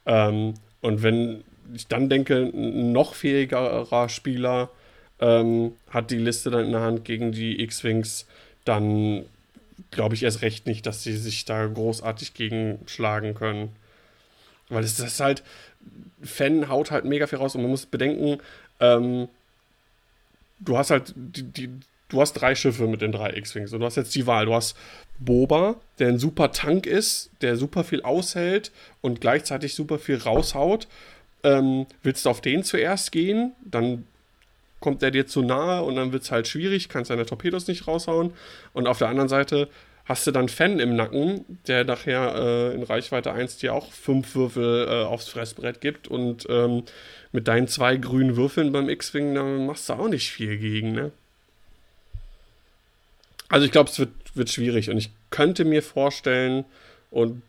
[0.07, 1.43] Ähm, und wenn
[1.75, 4.69] ich dann denke, ein noch fähigerer Spieler
[5.19, 8.25] ähm, hat die Liste dann in der Hand gegen die X-Wings,
[8.65, 9.25] dann
[9.91, 13.75] glaube ich erst recht nicht, dass sie sich da großartig gegen schlagen können.
[14.69, 15.43] Weil es ist halt,
[16.21, 18.41] Fan haut halt mega viel raus und man muss bedenken,
[18.79, 19.27] ähm,
[20.59, 21.69] du hast halt die, die,
[22.09, 24.45] du hast drei Schiffe mit den drei X-Wings und du hast jetzt die Wahl.
[24.45, 24.75] Du hast
[25.19, 30.87] Boba, der ein super Tank ist, der super viel aushält und gleichzeitig super viel raushaut.
[31.43, 34.05] Ähm, willst du auf den zuerst gehen, dann
[34.79, 37.87] kommt der dir zu nahe und dann wird es halt schwierig, kannst deine Torpedos nicht
[37.87, 38.33] raushauen.
[38.73, 39.69] Und auf der anderen Seite
[40.05, 44.35] hast du dann Fan im Nacken, der nachher äh, in Reichweite 1 dir auch fünf
[44.35, 46.83] Würfel äh, aufs Fressbrett gibt und ähm,
[47.31, 51.11] mit deinen zwei grünen Würfeln beim X-Wing, da machst du auch nicht viel gegen, ne?
[53.49, 56.65] Also ich glaube, es wird, wird schwierig und ich könnte mir vorstellen
[57.11, 57.41] und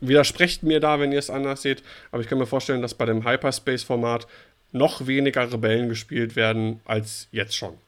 [0.00, 3.06] widersprecht mir da, wenn ihr es anders seht, aber ich kann mir vorstellen, dass bei
[3.06, 4.26] dem Hyperspace-Format
[4.72, 7.78] noch weniger Rebellen gespielt werden als jetzt schon.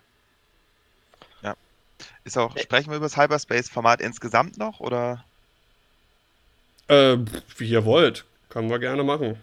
[1.42, 1.56] Ja.
[2.24, 5.24] Ist auch, sprechen wir über das Hyperspace-Format insgesamt noch oder?
[6.88, 7.18] Äh,
[7.56, 8.24] wie ihr wollt.
[8.48, 9.36] Können wir gerne machen.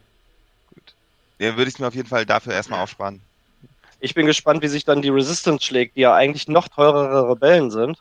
[0.74, 0.93] Gut.
[1.39, 3.21] Ja, würde ich mir auf jeden Fall dafür erstmal aufsparen.
[4.04, 7.72] Ich bin gespannt, wie sich dann die Resistance schlägt, die ja eigentlich noch teurere Rebellen
[7.72, 7.99] sind.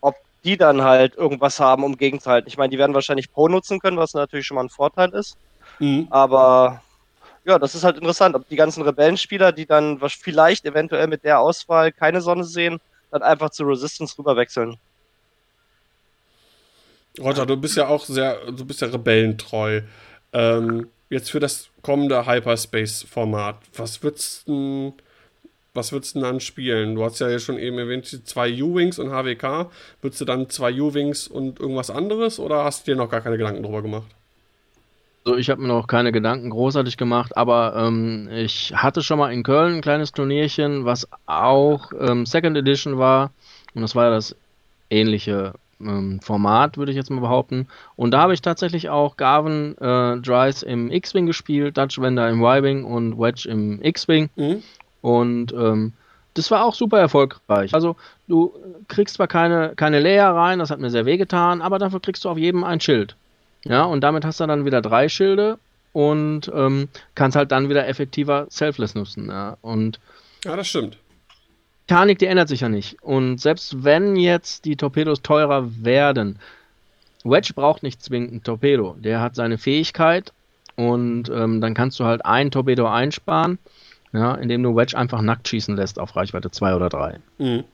[0.00, 0.14] Ob
[0.44, 2.46] die dann halt irgendwas haben, um gegenzuhalten.
[2.46, 5.36] Ich meine, die werden wahrscheinlich Pro nutzen können, was natürlich schon mal ein Vorteil ist.
[5.80, 6.06] Mhm.
[6.10, 6.80] Aber
[7.44, 11.40] ja, das ist halt interessant, ob die ganzen Rebellenspieler, die dann vielleicht eventuell mit der
[11.40, 12.78] Auswahl keine Sonne sehen,
[13.10, 14.76] dann einfach zu Resistance rüberwechseln.
[17.18, 19.80] Roger, du bist ja auch sehr, du bist ja rebellentreu.
[20.32, 24.94] Ähm, jetzt für das kommende Hyperspace-Format, was würdest du
[25.76, 26.94] was würdest du dann spielen?
[26.94, 29.70] Du hast ja schon eben erwähnt, zwei U-Wings und HWK.
[30.00, 33.38] Würdest du dann zwei U-Wings und irgendwas anderes oder hast du dir noch gar keine
[33.38, 34.06] Gedanken drüber gemacht?
[35.24, 39.32] Also ich habe mir noch keine Gedanken großartig gemacht, aber ähm, ich hatte schon mal
[39.32, 43.32] in Köln ein kleines Turnierchen, was auch ähm, Second Edition war.
[43.74, 44.36] Und das war ja das
[44.88, 47.66] ähnliche ähm, Format, würde ich jetzt mal behaupten.
[47.96, 52.40] Und da habe ich tatsächlich auch Garvin äh, Dries im X-Wing gespielt, Dutch Wender im
[52.40, 54.30] Y-Wing und Wedge im X-Wing.
[54.36, 54.62] Mhm.
[55.06, 55.92] Und ähm,
[56.34, 57.72] das war auch super erfolgreich.
[57.72, 57.94] Also
[58.26, 58.52] du
[58.88, 62.28] kriegst zwar keine, keine Layer rein, das hat mir sehr wehgetan, aber dafür kriegst du
[62.28, 63.14] auf jedem ein Schild.
[63.62, 65.60] Ja, und damit hast du dann wieder drei Schilde
[65.92, 69.28] und ähm, kannst halt dann wieder effektiver Selfless nutzen.
[69.28, 70.00] Ja, und
[70.44, 70.98] ja das stimmt.
[71.88, 73.00] Die Mechanik, die ändert sich ja nicht.
[73.00, 76.40] Und selbst wenn jetzt die Torpedos teurer werden,
[77.22, 78.96] Wedge braucht nicht zwingend ein Torpedo.
[78.98, 80.32] Der hat seine Fähigkeit
[80.74, 83.60] und ähm, dann kannst du halt ein Torpedo einsparen
[84.16, 87.20] ja, indem du Wedge einfach nackt schießen lässt auf Reichweite 2 oder 3.
[87.38, 87.64] Mhm.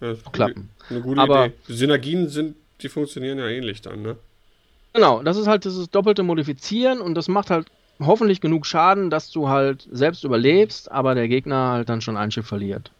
[0.00, 0.70] Ja, Klappen.
[0.90, 1.54] Eine gute Aber, Idee.
[1.68, 4.16] Synergien sind, die funktionieren ja ähnlich dann, ne?
[4.92, 7.66] Genau, das ist halt dieses doppelte Modifizieren und das macht halt
[8.00, 12.30] hoffentlich genug Schaden, dass du halt selbst überlebst, aber der Gegner halt dann schon ein
[12.30, 12.90] Schiff verliert.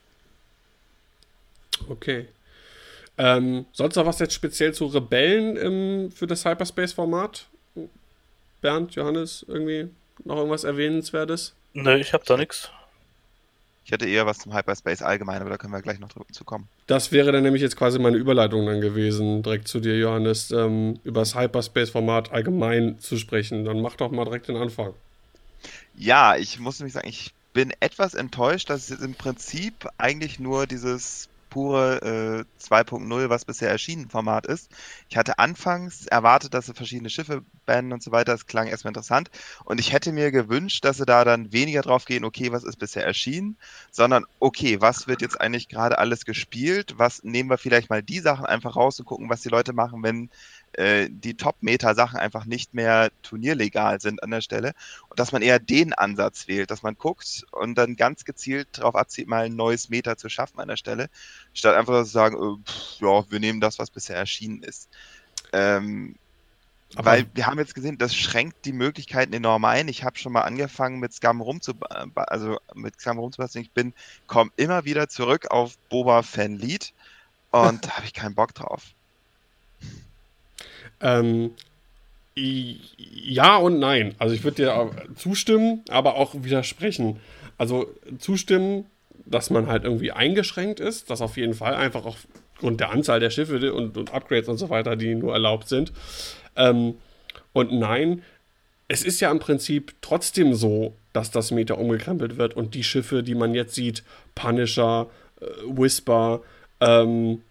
[1.88, 2.26] Okay.
[3.16, 7.46] Ähm, sonst noch was jetzt speziell zu Rebellen im, für das Hyperspace-Format?
[8.60, 9.88] Bernd, Johannes, irgendwie?
[10.24, 11.54] Noch irgendwas Erwähnenswertes?
[11.72, 12.70] Nö, ich habe da nichts.
[13.84, 16.68] Ich hätte eher was zum Hyperspace allgemein, aber da können wir gleich noch zu kommen.
[16.86, 20.98] Das wäre dann nämlich jetzt quasi meine Überleitung dann gewesen, direkt zu dir, Johannes, ähm,
[21.04, 23.66] über das Hyperspace-Format allgemein zu sprechen.
[23.66, 24.94] Dann mach doch mal direkt den Anfang.
[25.96, 30.66] Ja, ich muss nämlich sagen, ich bin etwas enttäuscht, dass es im Prinzip eigentlich nur
[30.66, 34.72] dieses pure äh, 2.0, was bisher erschienen Format ist.
[35.08, 38.32] Ich hatte anfangs erwartet, dass sie verschiedene Schiffe bannen und so weiter.
[38.32, 39.30] Das klang erstmal interessant.
[39.64, 42.78] Und ich hätte mir gewünscht, dass sie da dann weniger drauf gehen, okay, was ist
[42.80, 43.56] bisher erschienen,
[43.92, 46.94] sondern okay, was wird jetzt eigentlich gerade alles gespielt?
[46.96, 50.02] Was nehmen wir vielleicht mal die Sachen einfach raus und gucken, was die Leute machen,
[50.02, 50.30] wenn
[50.78, 54.72] äh, die Top-Meta-Sachen einfach nicht mehr turnierlegal sind an der Stelle
[55.08, 58.94] und dass man eher den Ansatz wählt, dass man guckt und dann ganz gezielt darauf
[58.94, 61.08] abzieht, mal ein neues Meta zu schaffen an der Stelle,
[61.52, 64.88] statt einfach zu sagen, äh, pff, ja, wir nehmen das, was bisher erschienen ist.
[65.52, 66.16] Ähm,
[66.96, 69.88] aber Weil wir haben jetzt gesehen, das schränkt die Möglichkeiten enorm ein.
[69.88, 71.72] Ich habe schon mal angefangen mit Scam rumzu,
[72.14, 73.64] also mit Scam rumzubasteln.
[73.64, 73.94] Ich bin,
[74.26, 76.92] komme immer wieder zurück auf Boba Fan Lead
[77.50, 78.94] und da habe ich keinen Bock drauf.
[81.04, 81.52] Ähm,
[82.34, 84.16] Ja und nein.
[84.18, 87.20] Also ich würde dir zustimmen, aber auch widersprechen.
[87.58, 87.86] Also
[88.18, 88.86] zustimmen,
[89.24, 93.30] dass man halt irgendwie eingeschränkt ist, das auf jeden Fall, einfach aufgrund der Anzahl der
[93.30, 95.92] Schiffe und, und Upgrades und so weiter, die nur erlaubt sind.
[96.56, 96.94] Ähm,
[97.52, 98.22] und nein,
[98.88, 103.22] es ist ja im Prinzip trotzdem so, dass das Meter umgekrempelt wird und die Schiffe,
[103.22, 104.02] die man jetzt sieht,
[104.34, 105.06] Punisher,
[105.40, 106.42] äh, Whisper,
[106.80, 107.42] ähm,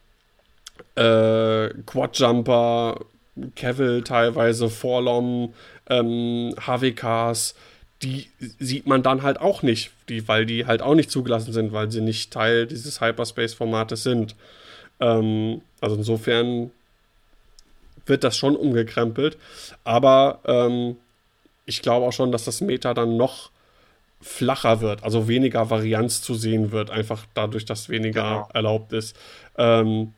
[0.95, 2.99] äh, Quadjumper,
[3.55, 5.53] Cavill teilweise, Forlom,
[5.89, 7.55] ähm, HWKs,
[8.03, 8.27] die
[8.59, 11.89] sieht man dann halt auch nicht, die, weil die halt auch nicht zugelassen sind, weil
[11.89, 14.35] sie nicht Teil dieses Hyperspace-Formates sind.
[14.99, 16.71] Ähm, also insofern
[18.05, 19.37] wird das schon umgekrempelt,
[19.83, 20.97] aber ähm,
[21.65, 23.51] ich glaube auch schon, dass das Meta dann noch
[24.21, 28.49] flacher wird, also weniger Varianz zu sehen wird, einfach dadurch, dass weniger genau.
[28.53, 29.15] erlaubt ist.
[29.57, 30.13] Ähm,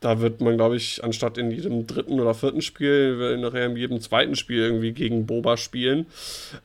[0.00, 4.00] da wird man, glaube ich, anstatt in jedem dritten oder vierten Spiel, nachher in jedem
[4.00, 6.06] zweiten Spiel irgendwie gegen Boba spielen.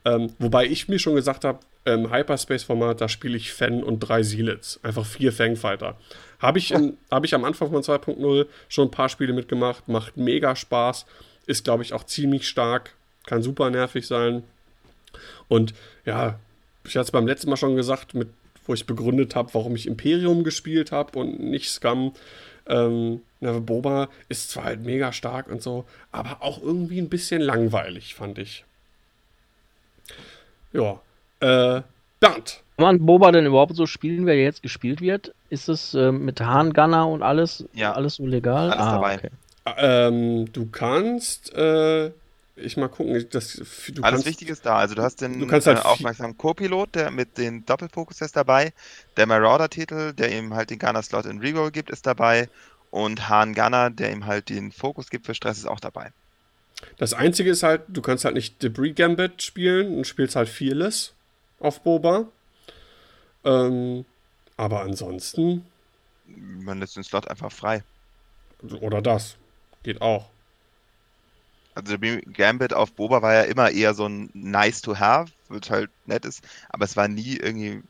[0.06, 4.24] Ähm, wobei ich mir schon gesagt habe, im Hyperspace-Format, da spiele ich Fan und drei
[4.24, 4.80] Sealets.
[4.82, 5.98] Einfach vier Fangfighter.
[6.40, 6.74] Habe ich,
[7.12, 9.88] hab ich am Anfang von 2.0 schon ein paar Spiele mitgemacht.
[9.88, 11.06] Macht mega Spaß.
[11.46, 12.96] Ist, glaube ich, auch ziemlich stark.
[13.28, 14.44] Kann super nervig sein.
[15.48, 15.74] Und
[16.06, 16.40] ja,
[16.86, 18.30] ich hatte es beim letzten Mal schon gesagt, mit,
[18.66, 22.14] wo ich begründet habe, warum ich Imperium gespielt habe und nicht Scum.
[22.68, 27.42] Ähm, na, Boba ist zwar halt mega stark und so, aber auch irgendwie ein bisschen
[27.42, 28.66] langweilig, fand ich.
[30.74, 31.00] Ja.
[31.40, 31.82] Äh,
[32.20, 32.64] Bernd.
[32.78, 35.34] Kann man Boba denn überhaupt so spielen, wer jetzt gespielt wird?
[35.50, 37.94] Ist es äh, mit Hahngunner und alles, ja.
[37.94, 38.72] alles so legal?
[38.72, 39.16] Alles ah, dabei.
[39.16, 39.30] Okay.
[39.78, 42.12] Ähm, du kannst äh,
[42.56, 43.26] ich mal gucken.
[43.32, 44.78] Das, du Alles kannst, Wichtige ist da.
[44.78, 48.36] Also du hast den du kannst halt äh, aufmerksamen Co-Pilot, der mit den Doppelfokus ist
[48.36, 48.74] dabei.
[49.18, 52.50] Der Marauder-Titel, der ihm halt den Gunner-Slot in Reroll gibt, ist dabei.
[52.92, 56.12] Und Hahn Gunner, der ihm halt den Fokus gibt für Stress, ist auch dabei.
[56.98, 61.14] Das Einzige ist halt, du kannst halt nicht Debris Gambit spielen und spielst halt Fearless
[61.60, 62.28] auf Boba.
[63.44, 64.06] Ähm,
[64.58, 65.66] aber ansonsten.
[66.26, 67.84] Man lässt den Slot einfach frei.
[68.82, 69.36] Oder das.
[69.84, 70.30] Geht auch.
[71.76, 75.70] Also der Gambit auf Boba war ja immer eher so ein nice to have, wird
[75.70, 77.84] halt nett ist, aber es war nie irgendwie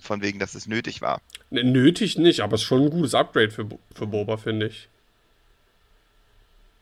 [0.00, 1.20] von wegen, dass es nötig war.
[1.50, 4.88] Nötig nicht, aber es ist schon ein gutes Upgrade für, für Boba, finde ich.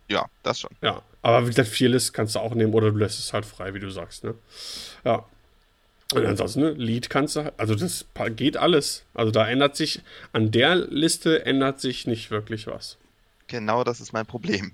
[0.09, 0.70] Ja, das schon.
[0.82, 3.72] Ja, aber wie gesagt, Fearless kannst du auch nehmen oder du lässt es halt frei,
[3.74, 4.34] wie du sagst, ne?
[5.05, 5.24] Ja.
[6.12, 8.05] Und ansonsten, ne, Lead kannst du, halt, also das
[8.36, 9.05] geht alles.
[9.14, 12.99] Also da ändert sich, an der Liste ändert sich nicht wirklich was.
[13.47, 14.72] Genau das ist mein Problem.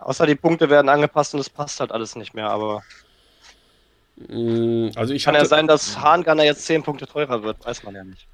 [0.00, 2.82] Außer die Punkte werden angepasst und es passt halt alles nicht mehr, aber.
[4.16, 7.82] Mm, also ich Kann hatte, ja sein, dass Hahngunner jetzt 10 Punkte teurer wird, weiß
[7.84, 8.26] man ja nicht.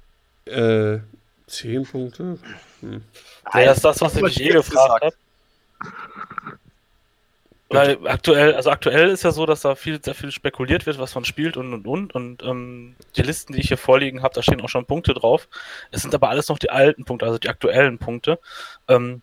[0.45, 0.99] Äh,
[1.47, 2.39] 10 Punkte?
[2.81, 3.03] Hm.
[3.53, 5.15] Ja, das ist das, was ich mich eh gefragt habe.
[7.69, 11.15] Weil aktuell, also aktuell ist ja so, dass da viel, sehr viel spekuliert wird, was
[11.15, 12.15] man spielt und und und.
[12.15, 15.49] Und ähm, die Listen, die ich hier vorliegen habe, da stehen auch schon Punkte drauf.
[15.91, 18.39] Es sind aber alles noch die alten Punkte, also die aktuellen Punkte.
[18.87, 19.21] Ähm,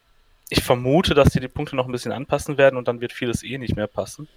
[0.56, 3.42] ich vermute, dass sie die Punkte noch ein bisschen anpassen werden und dann wird vieles
[3.42, 4.28] eh nicht mehr passen.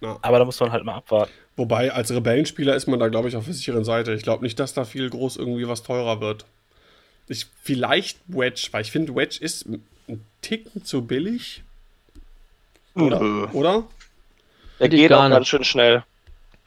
[0.00, 0.18] Ja.
[0.22, 1.32] Aber da muss man halt mal abwarten.
[1.56, 4.12] Wobei, als Rebellenspieler ist man da, glaube ich, auf der sicheren Seite.
[4.14, 6.46] Ich glaube nicht, dass da viel groß irgendwie was teurer wird.
[7.28, 9.84] Ich, vielleicht Wedge, weil ich finde, Wedge ist ein
[10.42, 11.62] Ticken zu billig.
[12.94, 13.20] Oder?
[13.20, 13.46] Nö.
[13.52, 13.84] Oder?
[14.80, 16.04] Der geht auch ganz schön schnell.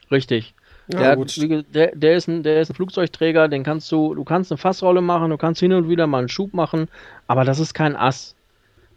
[0.09, 0.53] Richtig.
[0.87, 4.51] Ja, der, der, der, ist ein, der ist ein Flugzeugträger, den kannst du, du kannst
[4.51, 6.87] eine Fassrolle machen, du kannst hin und wieder mal einen Schub machen,
[7.27, 8.36] aber das ist kein Ass.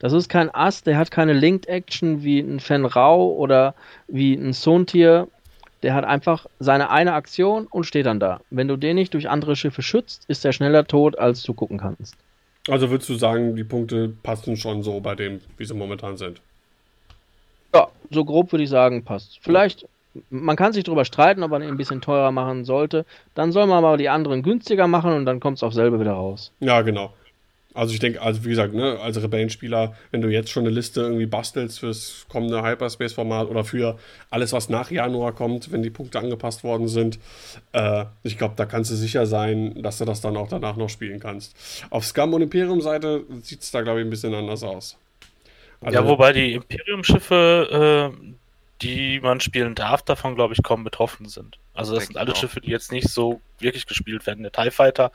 [0.00, 3.74] Das ist kein Ass, der hat keine Linked Action wie ein Fenrau oder
[4.08, 5.28] wie ein Sontier.
[5.82, 8.40] Der hat einfach seine eine Aktion und steht dann da.
[8.50, 11.78] Wenn du den nicht durch andere Schiffe schützt, ist er schneller tot, als du gucken
[11.78, 12.16] kannst.
[12.68, 16.40] Also würdest du sagen, die Punkte passen schon so bei dem, wie sie momentan sind?
[17.74, 19.38] Ja, so grob würde ich sagen, passt.
[19.42, 19.86] Vielleicht,
[20.30, 23.04] man kann sich darüber streiten, ob man ihn ein bisschen teurer machen sollte.
[23.34, 26.12] Dann soll man aber die anderen günstiger machen und dann kommt es auf selber wieder
[26.12, 26.52] raus.
[26.60, 27.12] Ja, genau.
[27.72, 31.02] Also ich denke, also wie gesagt, ne, als Rebellenspieler, wenn du jetzt schon eine Liste
[31.02, 33.96] irgendwie bastelst fürs kommende Hyperspace-Format oder für
[34.28, 37.20] alles, was nach Januar kommt, wenn die Punkte angepasst worden sind,
[37.72, 40.88] äh, ich glaube, da kannst du sicher sein, dass du das dann auch danach noch
[40.88, 41.54] spielen kannst.
[41.90, 44.98] Auf Scum und Imperium-Seite sieht es da, glaube ich, ein bisschen anders aus.
[45.80, 48.32] Also, ja, wobei die Imperium-Schiffe, äh,
[48.82, 51.58] die man spielen darf, davon, glaube ich, kaum betroffen sind.
[51.74, 54.42] Also das sind alle Schiffe, die jetzt nicht so wirklich gespielt werden.
[54.42, 55.12] Der TIE Fighter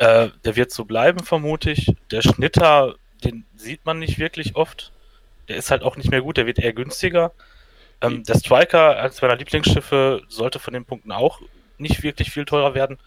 [0.00, 1.94] äh, der wird so bleiben, vermute ich.
[2.10, 4.92] Der Schnitter, den sieht man nicht wirklich oft.
[5.48, 7.32] Der ist halt auch nicht mehr gut, der wird eher günstiger.
[8.00, 11.42] Ähm, der Striker, als meiner Lieblingsschiffe, sollte von den Punkten auch
[11.76, 12.98] nicht wirklich viel teurer werden.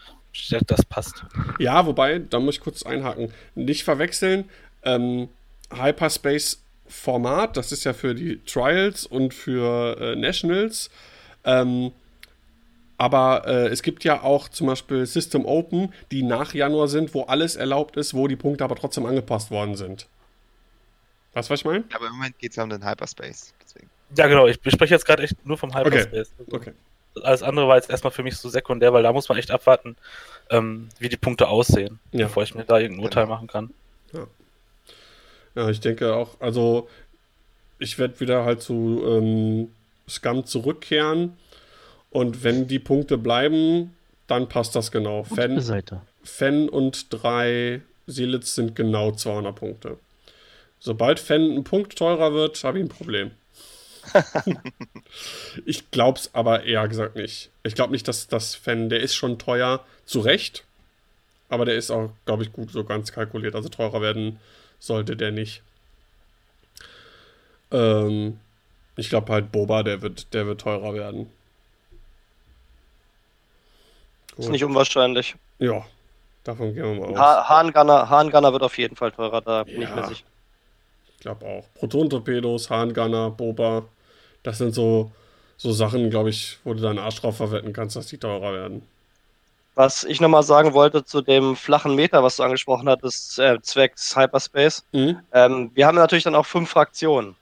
[0.68, 1.26] Das passt.
[1.58, 3.34] Ja, wobei, da muss ich kurz einhaken.
[3.56, 4.50] Nicht verwechseln.
[4.84, 5.30] Ähm,
[5.72, 10.91] Hyperspace Format, das ist ja für die Trials und für äh, Nationals.
[11.44, 11.91] Ähm,
[12.98, 17.24] aber äh, es gibt ja auch zum Beispiel System Open, die nach Januar sind, wo
[17.24, 20.08] alles erlaubt ist, wo die Punkte aber trotzdem angepasst worden sind.
[21.34, 21.84] Weißt du, was ich meine?
[21.94, 23.54] Aber im Moment geht es ja um den Hyperspace.
[23.64, 23.89] Deswegen.
[24.16, 24.46] Ja, genau.
[24.48, 26.32] Ich spreche jetzt gerade echt nur vom Hyperspace.
[26.39, 26.72] Also Okay.
[27.22, 29.96] Alles andere war jetzt erstmal für mich so sekundär, weil da muss man echt abwarten,
[30.50, 32.26] ähm, wie die Punkte aussehen, Ja.
[32.26, 33.36] bevor ich mir da irgendein Urteil Genau.
[33.36, 33.70] machen kann.
[35.56, 36.89] Ja, ich denke auch, also
[37.78, 39.72] ich werde wieder halt zu ähm,
[40.10, 41.38] Scum zurückkehren
[42.14, 43.95] und wenn die Punkte bleiben,
[44.28, 45.24] dann passt das genau.
[45.61, 46.01] Seite.
[46.24, 49.97] Fan und drei Seelitz sind genau 200 Punkte.
[50.80, 53.32] Sobald Fan ein Punkt teurer wird, habe ich ein Problem.
[55.66, 57.49] ich glaube es aber eher gesagt nicht.
[57.64, 60.64] Ich glaube nicht, dass das Fan, der ist schon teuer, zu Recht.
[61.49, 63.55] Aber der ist auch, glaube ich, gut so ganz kalkuliert.
[63.55, 64.39] Also teurer werden
[64.80, 65.61] sollte der nicht.
[67.72, 68.39] Ähm,
[68.97, 71.28] ich glaube halt Boba, der wird, der wird teurer werden.
[74.38, 74.50] Ist Gut.
[74.52, 75.36] nicht unwahrscheinlich.
[75.60, 75.86] Ja,
[76.44, 77.18] davon gehen wir mal aus.
[77.18, 79.96] Ha Hahngunner, Hahngunner wird auf jeden Fall teurer, da bin ich Ja.
[79.96, 80.26] mir sicher.
[81.16, 81.64] Ich glaube auch.
[81.76, 83.84] Proton-Torpedos, Hahngunner, Boba.
[84.42, 85.12] Das sind so,
[85.58, 88.86] so Sachen, glaube ich, wo du deinen Arsch drauf verwetten kannst, dass die teurer werden.
[89.76, 94.16] Was ich nochmal sagen wollte zu dem flachen Meter, was du angesprochen hattest, äh, zwecks
[94.16, 94.84] Hyperspace.
[94.92, 95.20] Mhm.
[95.32, 97.36] Ähm, wir haben natürlich dann auch fünf Fraktionen.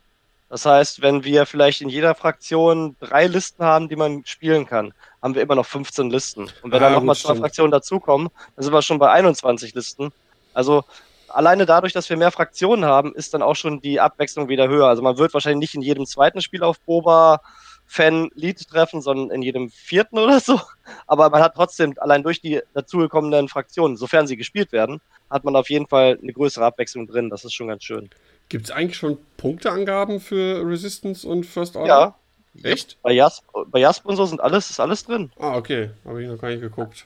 [0.52, 4.94] Das heißt, wenn wir vielleicht in jeder Fraktion drei Listen haben, die man spielen kann,
[5.22, 6.50] haben wir immer noch 15 Listen.
[6.62, 7.36] Und wenn Ah, dann nochmal zwei.
[7.36, 8.28] Fraktionen dazukommen,
[8.58, 10.12] dann sind wir schon bei 21 Listen.
[10.54, 10.84] Also
[11.30, 14.88] alleine dadurch, dass wir mehr Fraktionen haben, ist dann auch schon die Abwechslung wieder höher.
[14.88, 17.40] Also man wird wahrscheinlich nicht in jedem zweiten Spiel auf Boba
[17.86, 20.60] Fan-Lead treffen, sondern in jedem vierten oder so.
[21.08, 25.00] Aber man hat trotzdem allein durch die dazugekommenen Fraktionen, sofern sie gespielt werden,
[25.30, 27.30] hat man auf jeden Fall eine größere Abwechslung drin.
[27.30, 28.10] Das ist schon ganz schön.
[28.52, 32.18] Gibt es eigentlich schon Punkteangaben für Resistance und First Order?
[32.54, 33.02] Ja, Echt?
[33.02, 35.32] bei Jasp, bei Jasp und so sind alles, ist alles drin.
[35.40, 35.92] Ah, okay.
[36.04, 37.06] Habe ich noch gar nicht geguckt.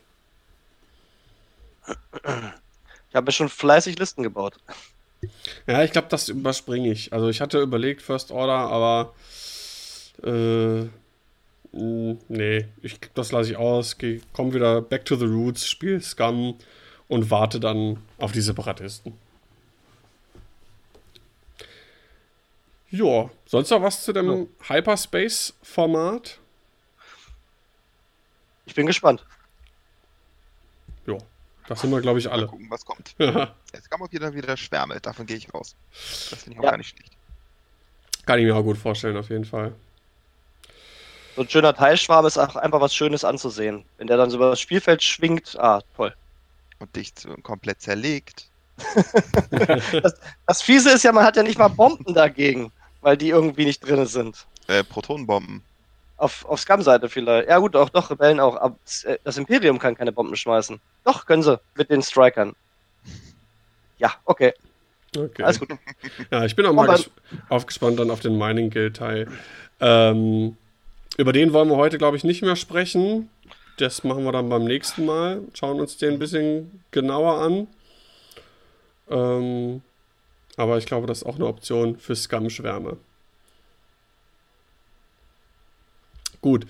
[1.87, 4.55] Ich habe mir schon fleißig Listen gebaut.
[5.67, 7.13] Ja, ich glaube, das überspringe ich.
[7.13, 9.13] Also ich hatte überlegt First Order, aber
[10.23, 10.85] äh,
[11.77, 13.99] mh, nee, ich, das lasse ich aus.
[13.99, 16.57] Geh, komm wieder back to the roots, spiel Scum
[17.07, 19.13] und warte dann auf die Separatisten.
[22.95, 26.39] Ja, sonst noch was zu dem Hyperspace-Format?
[28.65, 29.25] Ich bin gespannt.
[31.05, 31.17] Ja,
[31.67, 32.47] das sind wir, glaube ich, Mal alle.
[32.47, 33.13] gucken, was kommt.
[33.17, 35.75] Kann Jetzt kann man wieder wieder Schwärme, davon gehe ich raus.
[36.29, 36.69] Das finde ich auch Ja.
[36.71, 37.11] gar nicht schlecht.
[38.39, 39.73] ich mir auch gut vorstellen, auf jeden Fall.
[41.35, 43.83] So ein schöner Teilschwarm ist auch einfach was Schönes anzusehen.
[43.97, 46.15] Wenn der dann so über das Spielfeld schwingt, ah, toll.
[46.79, 47.11] Und dich
[47.43, 48.47] komplett zerlegt.
[50.47, 52.71] Das Fiese ist ja, man hat ja nicht mal Bomben dagegen,
[53.05, 54.47] weil die irgendwie nicht drin sind.
[54.67, 55.61] Äh, Protonenbomben.
[56.17, 57.47] Auf, auf Scum-Seite vielleicht.
[57.47, 58.55] Ja gut, auch doch, Rebellen auch.
[58.55, 60.81] Aber äh, das Imperium kann keine Bomben schmeißen.
[61.03, 61.59] Doch, können sie.
[61.75, 62.55] Mit den Strikern.
[63.97, 64.53] Ja, okay.
[65.15, 65.43] Okay.
[65.43, 65.69] Alles gut.
[66.31, 67.09] Ja, ich bin auch mal ges
[67.47, 69.29] aufgespannt dann auf den Mining Guild Teil.
[69.79, 70.57] Ähm,
[71.15, 73.29] über den wollen wir heute, glaube ich, nicht mehr sprechen.
[73.77, 75.43] Das machen wir dann beim nächsten Mal.
[75.53, 77.67] Schauen uns den ein bisschen genauer an.
[79.09, 79.81] Ähm,
[80.57, 82.97] aber ich glaube, das ist auch eine Option für Scum-Schwärme.
[86.41, 86.67] Gut,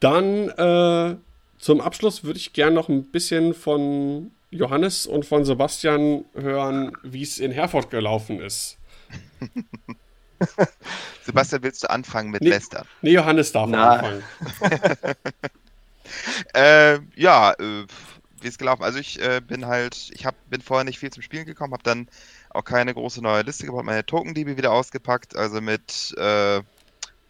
[0.00, 1.16] dann äh,
[1.58, 7.22] zum Abschluss würde ich gerne noch ein bisschen von Johannes und von Sebastian hören, wie
[7.22, 8.78] es in Herford gelaufen ist.
[11.22, 12.50] Sebastian, willst du anfangen mit Nee.
[12.50, 12.86] Western?
[13.02, 13.96] Nee, Johannes darf Na.
[13.96, 14.22] anfangen.
[16.54, 17.86] Äh, ja, äh,
[18.40, 18.82] wie ist gelaufen?
[18.82, 21.82] Also ich äh, bin halt, ich hab, bin vorher nicht viel zum Spielen gekommen, habe
[21.82, 22.08] dann
[22.50, 26.62] auch keine große neue Liste gebaut, meine Token-DB wieder ausgepackt, also mit äh,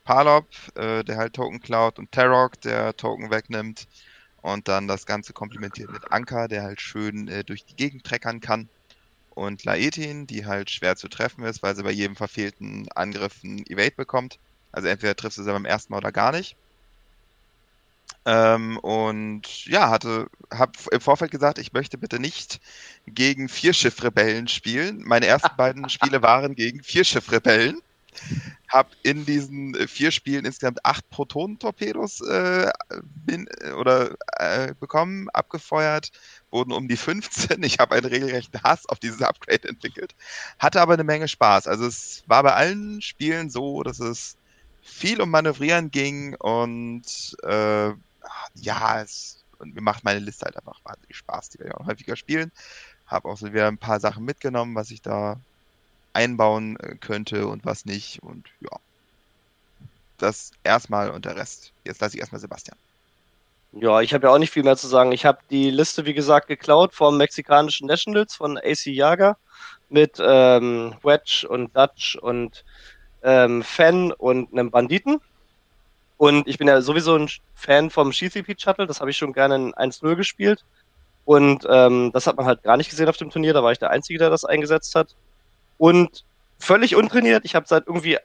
[0.05, 3.87] Palop, äh, der halt Token klaut und Tarok, der Token wegnimmt
[4.43, 8.41] und dann das Ganze komplementiert mit Anker, der halt schön äh, durch die Gegend treckern
[8.41, 8.69] kann
[9.39, 13.65] und Laetin, die halt schwer zu treffen ist, weil sie bei jedem verfehlten Angriff einen
[13.67, 14.39] Evade bekommt.
[14.73, 16.57] Also entweder triffst du sie beim ersten Mal oder gar nicht.
[18.25, 22.61] Ähm, und ja, hatte, hab im Vorfeld gesagt, ich möchte bitte nicht
[23.07, 25.03] gegen Vierschiff-Rebellen spielen.
[25.05, 27.81] Meine ersten beiden Spiele waren gegen Vierschiff-Rebellen.
[28.69, 32.71] Hab in diesen äh, vier Spielen insgesamt acht Protonentorpedos äh,
[33.03, 36.11] bin, äh, oder äh, bekommen, abgefeuert,
[36.51, 37.63] wurden um die 15.
[37.63, 40.15] Ich habe einen regelrechten Hass auf dieses Upgrade entwickelt.
[40.59, 41.67] Hatte aber eine Menge Spaß.
[41.67, 44.37] Also es war bei allen Spielen so, dass es
[44.83, 47.93] viel um Manövrieren ging und äh,
[48.55, 51.51] ja, es und mir macht meine Liste halt einfach wahnsinnig Spaß.
[51.51, 52.53] Die werde ich auch häufiger spielen.
[53.07, 55.41] Habe auch so wieder ein paar Sachen mitgenommen, was ich da
[56.13, 58.23] einbauen äh, könnte und was nicht.
[58.23, 58.71] Und ja,
[60.19, 61.73] das erstmal und der Rest.
[61.85, 62.77] Jetzt lasse ich erstmal Sebastian.
[63.73, 65.13] Ja, ich habe ja auch nicht viel mehr zu sagen.
[65.13, 69.37] Ich habe die Liste, wie gesagt, geklaut vom mexikanischen Nationals von AC Jager
[69.91, 72.65] mit ähm, Wedge und Dutch und
[73.23, 75.21] ähm, Fan und einem Banditen.
[76.19, 79.55] Und ich bin ja sowieso ein Fan vom Pete Shuttle, das habe ich schon gerne
[79.55, 80.65] in 1-0 gespielt.
[81.25, 83.79] Und ähm, das hat man halt gar nicht gesehen auf dem Turnier, da war ich
[83.79, 85.15] der Einzige, der das eingesetzt hat.
[85.79, 86.25] Und
[86.59, 88.19] völlig untrainiert, ich habe seit irgendwie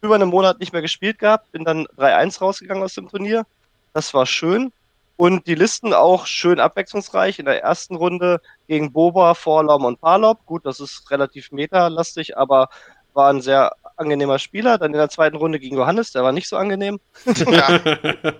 [0.00, 3.46] über einem Monat nicht mehr gespielt gehabt, bin dann 3-1 rausgegangen aus dem Turnier.
[3.94, 4.72] Das war schön.
[5.16, 7.40] Und die Listen auch schön abwechslungsreich.
[7.40, 10.46] In der ersten Runde gegen Boba, Vorlom und Parlop.
[10.46, 12.68] Gut, das ist relativ metalastig, aber
[13.14, 14.78] war ein sehr angenehmer Spieler.
[14.78, 17.00] Dann in der zweiten Runde gegen Johannes, der war nicht so angenehm.
[17.46, 17.80] Ja.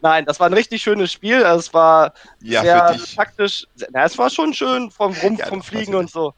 [0.00, 1.44] Nein, das war ein richtig schönes Spiel.
[1.44, 3.66] Also es war ja, sehr taktisch.
[3.90, 6.34] Na, es war schon schön vom Rumpf, ja, vom Fliegen und so.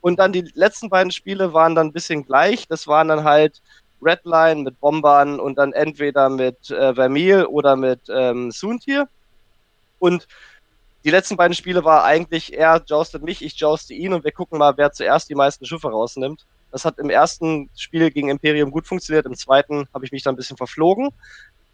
[0.00, 2.68] Und dann die letzten beiden Spiele waren dann ein bisschen gleich.
[2.68, 3.60] Das waren dann halt
[4.02, 9.08] Redline mit Bombern und dann entweder mit äh, Vermeil oder mit ähm, Soontier.
[9.98, 10.28] Und
[11.04, 14.58] die letzten beiden Spiele war eigentlich, er joustet mich, ich jouste ihn und wir gucken
[14.58, 16.44] mal, wer zuerst die meisten Schiffe rausnimmt.
[16.76, 20.28] Das hat im ersten Spiel gegen Imperium gut funktioniert, im zweiten habe ich mich da
[20.28, 21.08] ein bisschen verflogen.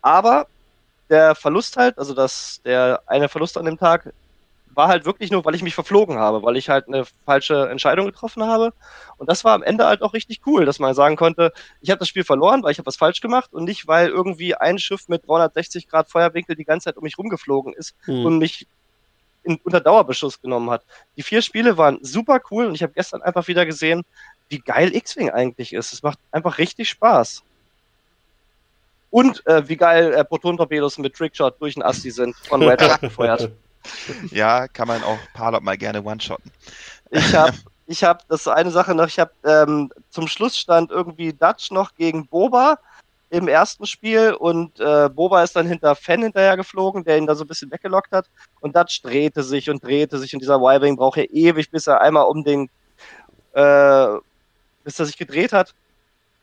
[0.01, 0.47] Aber
[1.11, 4.13] der Verlust halt, also das, der eine Verlust an dem Tag,
[4.77, 8.07] war halt wirklich nur, weil ich mich verflogen habe, weil ich halt eine falsche Entscheidung
[8.07, 8.73] getroffen habe.
[9.17, 11.99] Und das war am Ende halt auch richtig cool, dass man sagen konnte, ich habe
[11.99, 15.09] das Spiel verloren, weil ich habe was falsch gemacht und nicht, weil irgendwie ein Schiff
[15.09, 18.25] mit 360 Grad Feuerwinkel die ganze Zeit um mich rumgeflogen ist mhm.
[18.25, 18.69] und mich
[19.45, 20.85] in, unter Dauerbeschuss genommen hat.
[21.17, 24.03] Die vier Spiele waren super cool und ich habe gestern einfach wieder gesehen,
[24.53, 25.93] wie geil X-Wing eigentlich ist.
[25.93, 27.43] Es macht einfach richtig Spaß.
[29.11, 33.51] Und äh, wie geil äh, Proton-Torpedos mit Trickshot durch den Asti sind, von Red gefeuert.
[34.31, 36.51] Ja, kann man auch Palop mal gerne one-shotten.
[37.11, 37.53] Ich habe,
[37.87, 41.71] ich hab, das ist eine Sache noch, ich habe ähm, zum Schluss stand irgendwie Dutch
[41.71, 42.79] noch gegen Boba
[43.31, 47.35] im ersten Spiel und äh, Boba ist dann hinter Fan hinterher geflogen, der ihn da
[47.35, 48.27] so ein bisschen weggelockt hat
[48.61, 52.01] und Dutch drehte sich und drehte sich und dieser Y-Wing braucht ja ewig, bis er
[52.01, 52.71] einmal um den,
[53.55, 54.07] äh,
[54.85, 55.75] bis er sich gedreht hat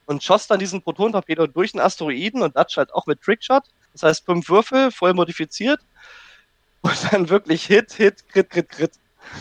[0.06, 3.64] und schoss dann diesen Proton-Torpedo durch den Asteroiden und Dutch halt auch mit Trickshot.
[3.94, 5.80] Das heißt, fünf Würfel, voll modifiziert
[6.82, 8.92] und dann wirklich Hit, Hit, Crit, Crit, Crit.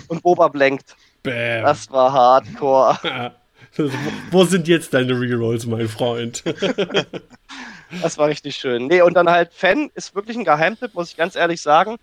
[0.09, 0.97] Und Boba blenkt.
[1.23, 1.63] Bam.
[1.63, 3.33] Das war Hardcore.
[4.31, 6.43] Wo sind jetzt deine Rerolls, mein Freund?
[8.03, 8.87] das war richtig schön.
[8.87, 11.97] Nee, und dann halt Fan ist wirklich ein Geheimtipp, muss ich ganz ehrlich sagen.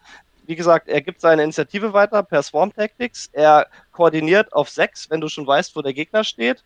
[0.47, 3.29] Wie gesagt, er gibt seine Initiative weiter per Swarm Tactics.
[3.33, 6.63] Er koordiniert auf 6, wenn du schon weißt, wo der Gegner steht.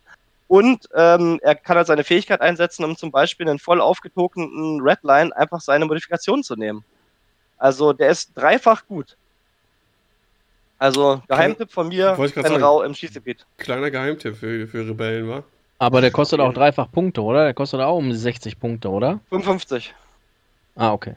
[0.50, 5.34] Und ähm, er kann halt seine Fähigkeit einsetzen, um zum Beispiel einen voll aufgetokenen Redline
[5.38, 6.84] einfach seine Modifikation zu nehmen.
[7.60, 9.16] Also der ist dreifach gut.
[10.80, 13.46] Also Geheimtipp von mir, Ben Rau im Schießgebiet.
[13.58, 15.44] Kleiner Geheimtipp für, für Rebellen, wa?
[15.78, 17.44] Aber der kostet auch dreifach Punkte, oder?
[17.44, 19.20] Der kostet auch um 60 Punkte, oder?
[19.30, 19.94] 55.
[20.76, 21.16] Ah, okay.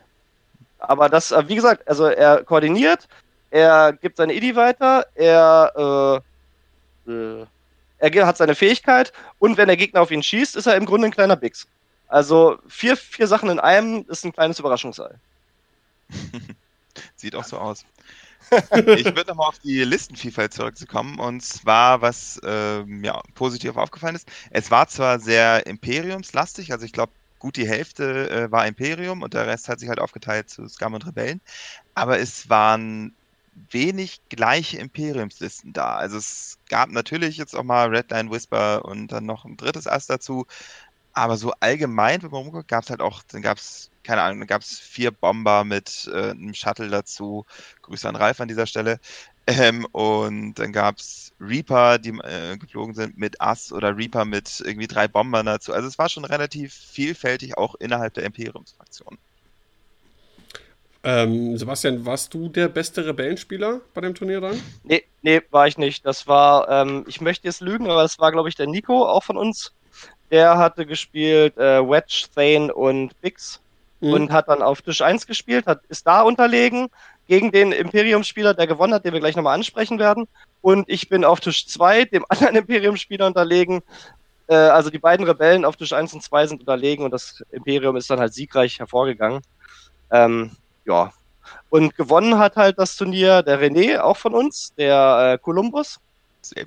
[0.79, 3.09] Aber das, äh, wie gesagt, also er koordiniert,
[3.51, 6.23] er gibt seine IDI weiter, er,
[7.07, 7.47] äh, äh,
[8.03, 11.07] er hat seine Fähigkeit und wenn der Gegner auf ihn schießt, ist er im Grunde
[11.07, 11.69] ein kleiner Bix.
[12.09, 15.15] Also vier, vier Sachen in einem ist ein kleines Überraschungsei.
[17.17, 17.85] Sieht auch so aus.
[18.51, 24.29] ich würde nochmal auf die Listenvielfalt zurückzukommen und zwar, was äh, ja, positiv aufgefallen ist.
[24.51, 29.33] Es war zwar sehr imperiumslastig, also ich glaube, gut die Hälfte äh, war Imperium und
[29.33, 31.41] der Rest hat sich halt aufgeteilt zu Scum und Rebellen,
[31.95, 33.15] aber es waren
[33.71, 35.97] wenig gleiche Imperiumslisten da.
[35.97, 40.07] Also es gab natürlich jetzt auch mal Redline Whisper und dann noch ein drittes Ass
[40.07, 40.47] dazu,
[41.13, 44.41] aber so allgemein, wenn man rumguckt, gab es halt auch, dann gab es keine Ahnung,
[44.41, 47.47] da gab es vier Bomber mit äh, einem Shuttle dazu.
[47.83, 49.01] Grüße an Ralf an dieser Stelle.
[49.47, 54.63] Ähm, und dann gab es Reaper, die äh, geflogen sind mit Ass oder Reaper mit
[54.65, 55.73] irgendwie drei Bombern dazu.
[55.73, 59.19] Also es war schon relativ vielfältig auch innerhalb der Imperiumsfraktion.
[61.05, 64.63] Ähm, Sebastian, warst du der beste Rebellenspieler bei dem Turnier dann?
[64.85, 66.07] Nee, nee, war ich nicht.
[66.07, 69.25] Das war, ähm, ich möchte jetzt lügen, aber das war, glaube ich, der Nico, auch
[69.25, 69.73] von uns.
[70.31, 73.61] Der hatte gespielt äh, Wedge, Thane und Bix
[74.01, 74.13] mhm.
[74.13, 76.89] und hat dann auf Tisch 1 gespielt, hat, ist da unterlegen
[77.27, 80.29] gegen den Imperium-Spieler, der gewonnen hat, den wir gleich nochmal ansprechen werden.
[80.61, 83.83] Und ich bin auf Tisch 2 dem anderen Imperium-Spieler unterlegen.
[84.47, 87.97] Äh, also die beiden Rebellen auf Tisch 1 und 2 sind unterlegen und das Imperium
[87.97, 89.43] ist dann halt siegreich hervorgegangen.
[90.13, 90.53] Ähm,
[90.85, 91.13] ja.
[91.71, 95.99] Und gewonnen hat halt das Turnier der René, auch von uns, der äh, Columbus.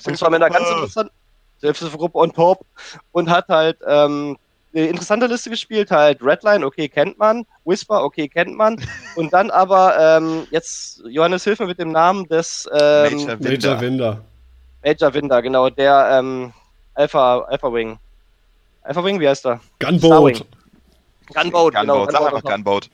[0.05, 1.13] Und zwar mit einer ganz interessanten
[1.59, 2.65] Selbsthilfegruppe on top
[3.11, 4.37] und hat halt ähm,
[4.73, 8.75] eine interessante Liste gespielt, halt Redline, okay, kennt man, Whisper, okay, kennt man.
[9.15, 14.21] Und dann aber, ähm, jetzt Johannes Hilfe mit dem Namen des ähm, Major Winder.
[14.83, 16.51] Major Winder, genau, der, ähm,
[16.93, 17.97] Alpha, Alpha Wing.
[18.83, 19.61] Alpha Wing, wie heißt er?
[19.79, 20.37] Gunboat.
[20.37, 20.45] Starwing.
[21.33, 22.05] Gunboat, genau.
[22.05, 22.35] Gunboat, sag Gunboat.
[22.35, 22.89] einfach Gunboat.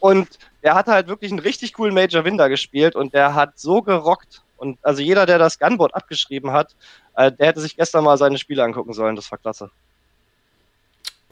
[0.00, 0.28] Und
[0.62, 4.42] der hat halt wirklich einen richtig coolen Major Winder gespielt und der hat so gerockt.
[4.56, 6.74] Und also jeder, der das Gunboat abgeschrieben hat,
[7.14, 9.16] äh, der hätte sich gestern mal seine Spiele angucken sollen.
[9.16, 9.70] Das war klasse.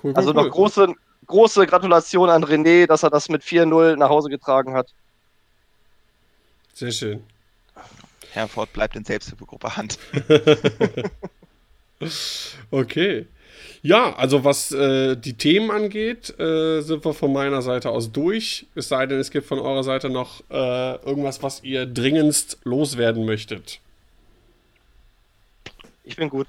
[0.03, 0.35] Cool, cool, Also cool.
[0.35, 0.95] noch große,
[1.27, 4.89] große Gratulation an René, dass er das mit 4-0 nach Hause getragen hat.
[6.75, 7.23] Sehr schön.
[8.33, 9.99] Herford bleibt in Selbsthilfegruppe Hand.
[12.71, 13.27] Okay.
[13.83, 18.67] Ja, also was äh, die Themen angeht, äh, sind wir von meiner Seite aus durch.
[18.75, 23.25] Es sei denn, es gibt von eurer Seite noch äh, irgendwas, was ihr dringendst loswerden
[23.25, 23.81] möchtet.
[26.03, 26.49] Ich bin gut.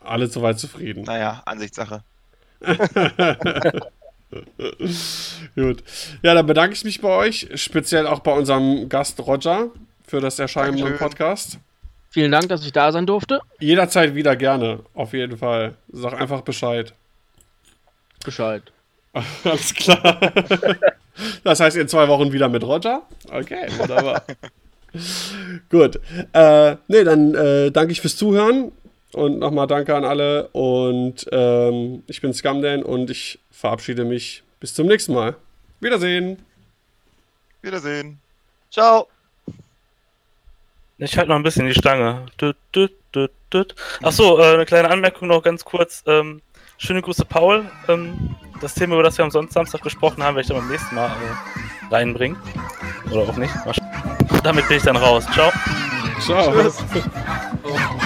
[0.00, 1.04] Alle soweit zufrieden.
[1.04, 2.02] Naja, Ansichtssache.
[5.54, 5.82] Gut.
[6.22, 9.70] Ja, dann bedanke ich mich bei euch, speziell auch bei unserem Gast Roger
[10.06, 11.08] für das Erscheinen im Dankeschön.
[11.08, 11.58] Podcast.
[12.14, 13.40] Vielen Dank, dass ich da sein durfte.
[13.58, 15.74] Jederzeit wieder gerne, auf jeden Fall.
[15.90, 16.94] Sag einfach Bescheid.
[18.24, 18.62] Bescheid.
[19.44, 20.20] Alles klar.
[21.44, 23.02] Das heißt, in zwei Wochen wieder mit Roger?
[23.30, 24.24] Okay, wunderbar.
[25.70, 26.00] Gut.
[26.32, 28.72] Äh, nee, dann äh, danke ich fürs Zuhören
[29.12, 30.48] und nochmal danke an alle.
[30.48, 34.42] Und ähm, ich bin Scumdan und ich verabschiede mich.
[34.58, 35.36] Bis zum nächsten Mal.
[35.80, 36.38] Wiedersehen.
[37.62, 38.18] Wiedersehen.
[38.72, 39.06] Ciao.
[41.04, 42.26] Ich halte noch ein bisschen die Stange.
[42.40, 43.74] Düt, düt, düt, düt.
[44.02, 46.02] Achso, äh, eine kleine Anmerkung noch ganz kurz.
[46.06, 46.40] Ähm,
[46.78, 47.66] schöne Grüße, Paul.
[47.88, 50.68] Ähm, das Thema, über das wir am Sonntag, Samstag gesprochen haben, werde ich dann beim
[50.68, 52.38] nächsten Mal äh, reinbringen.
[53.10, 53.52] Oder auch nicht.
[54.42, 55.26] Damit bin ich dann raus.
[55.32, 55.52] Ciao.
[56.20, 56.52] Ciao.
[56.52, 56.82] Tschüss.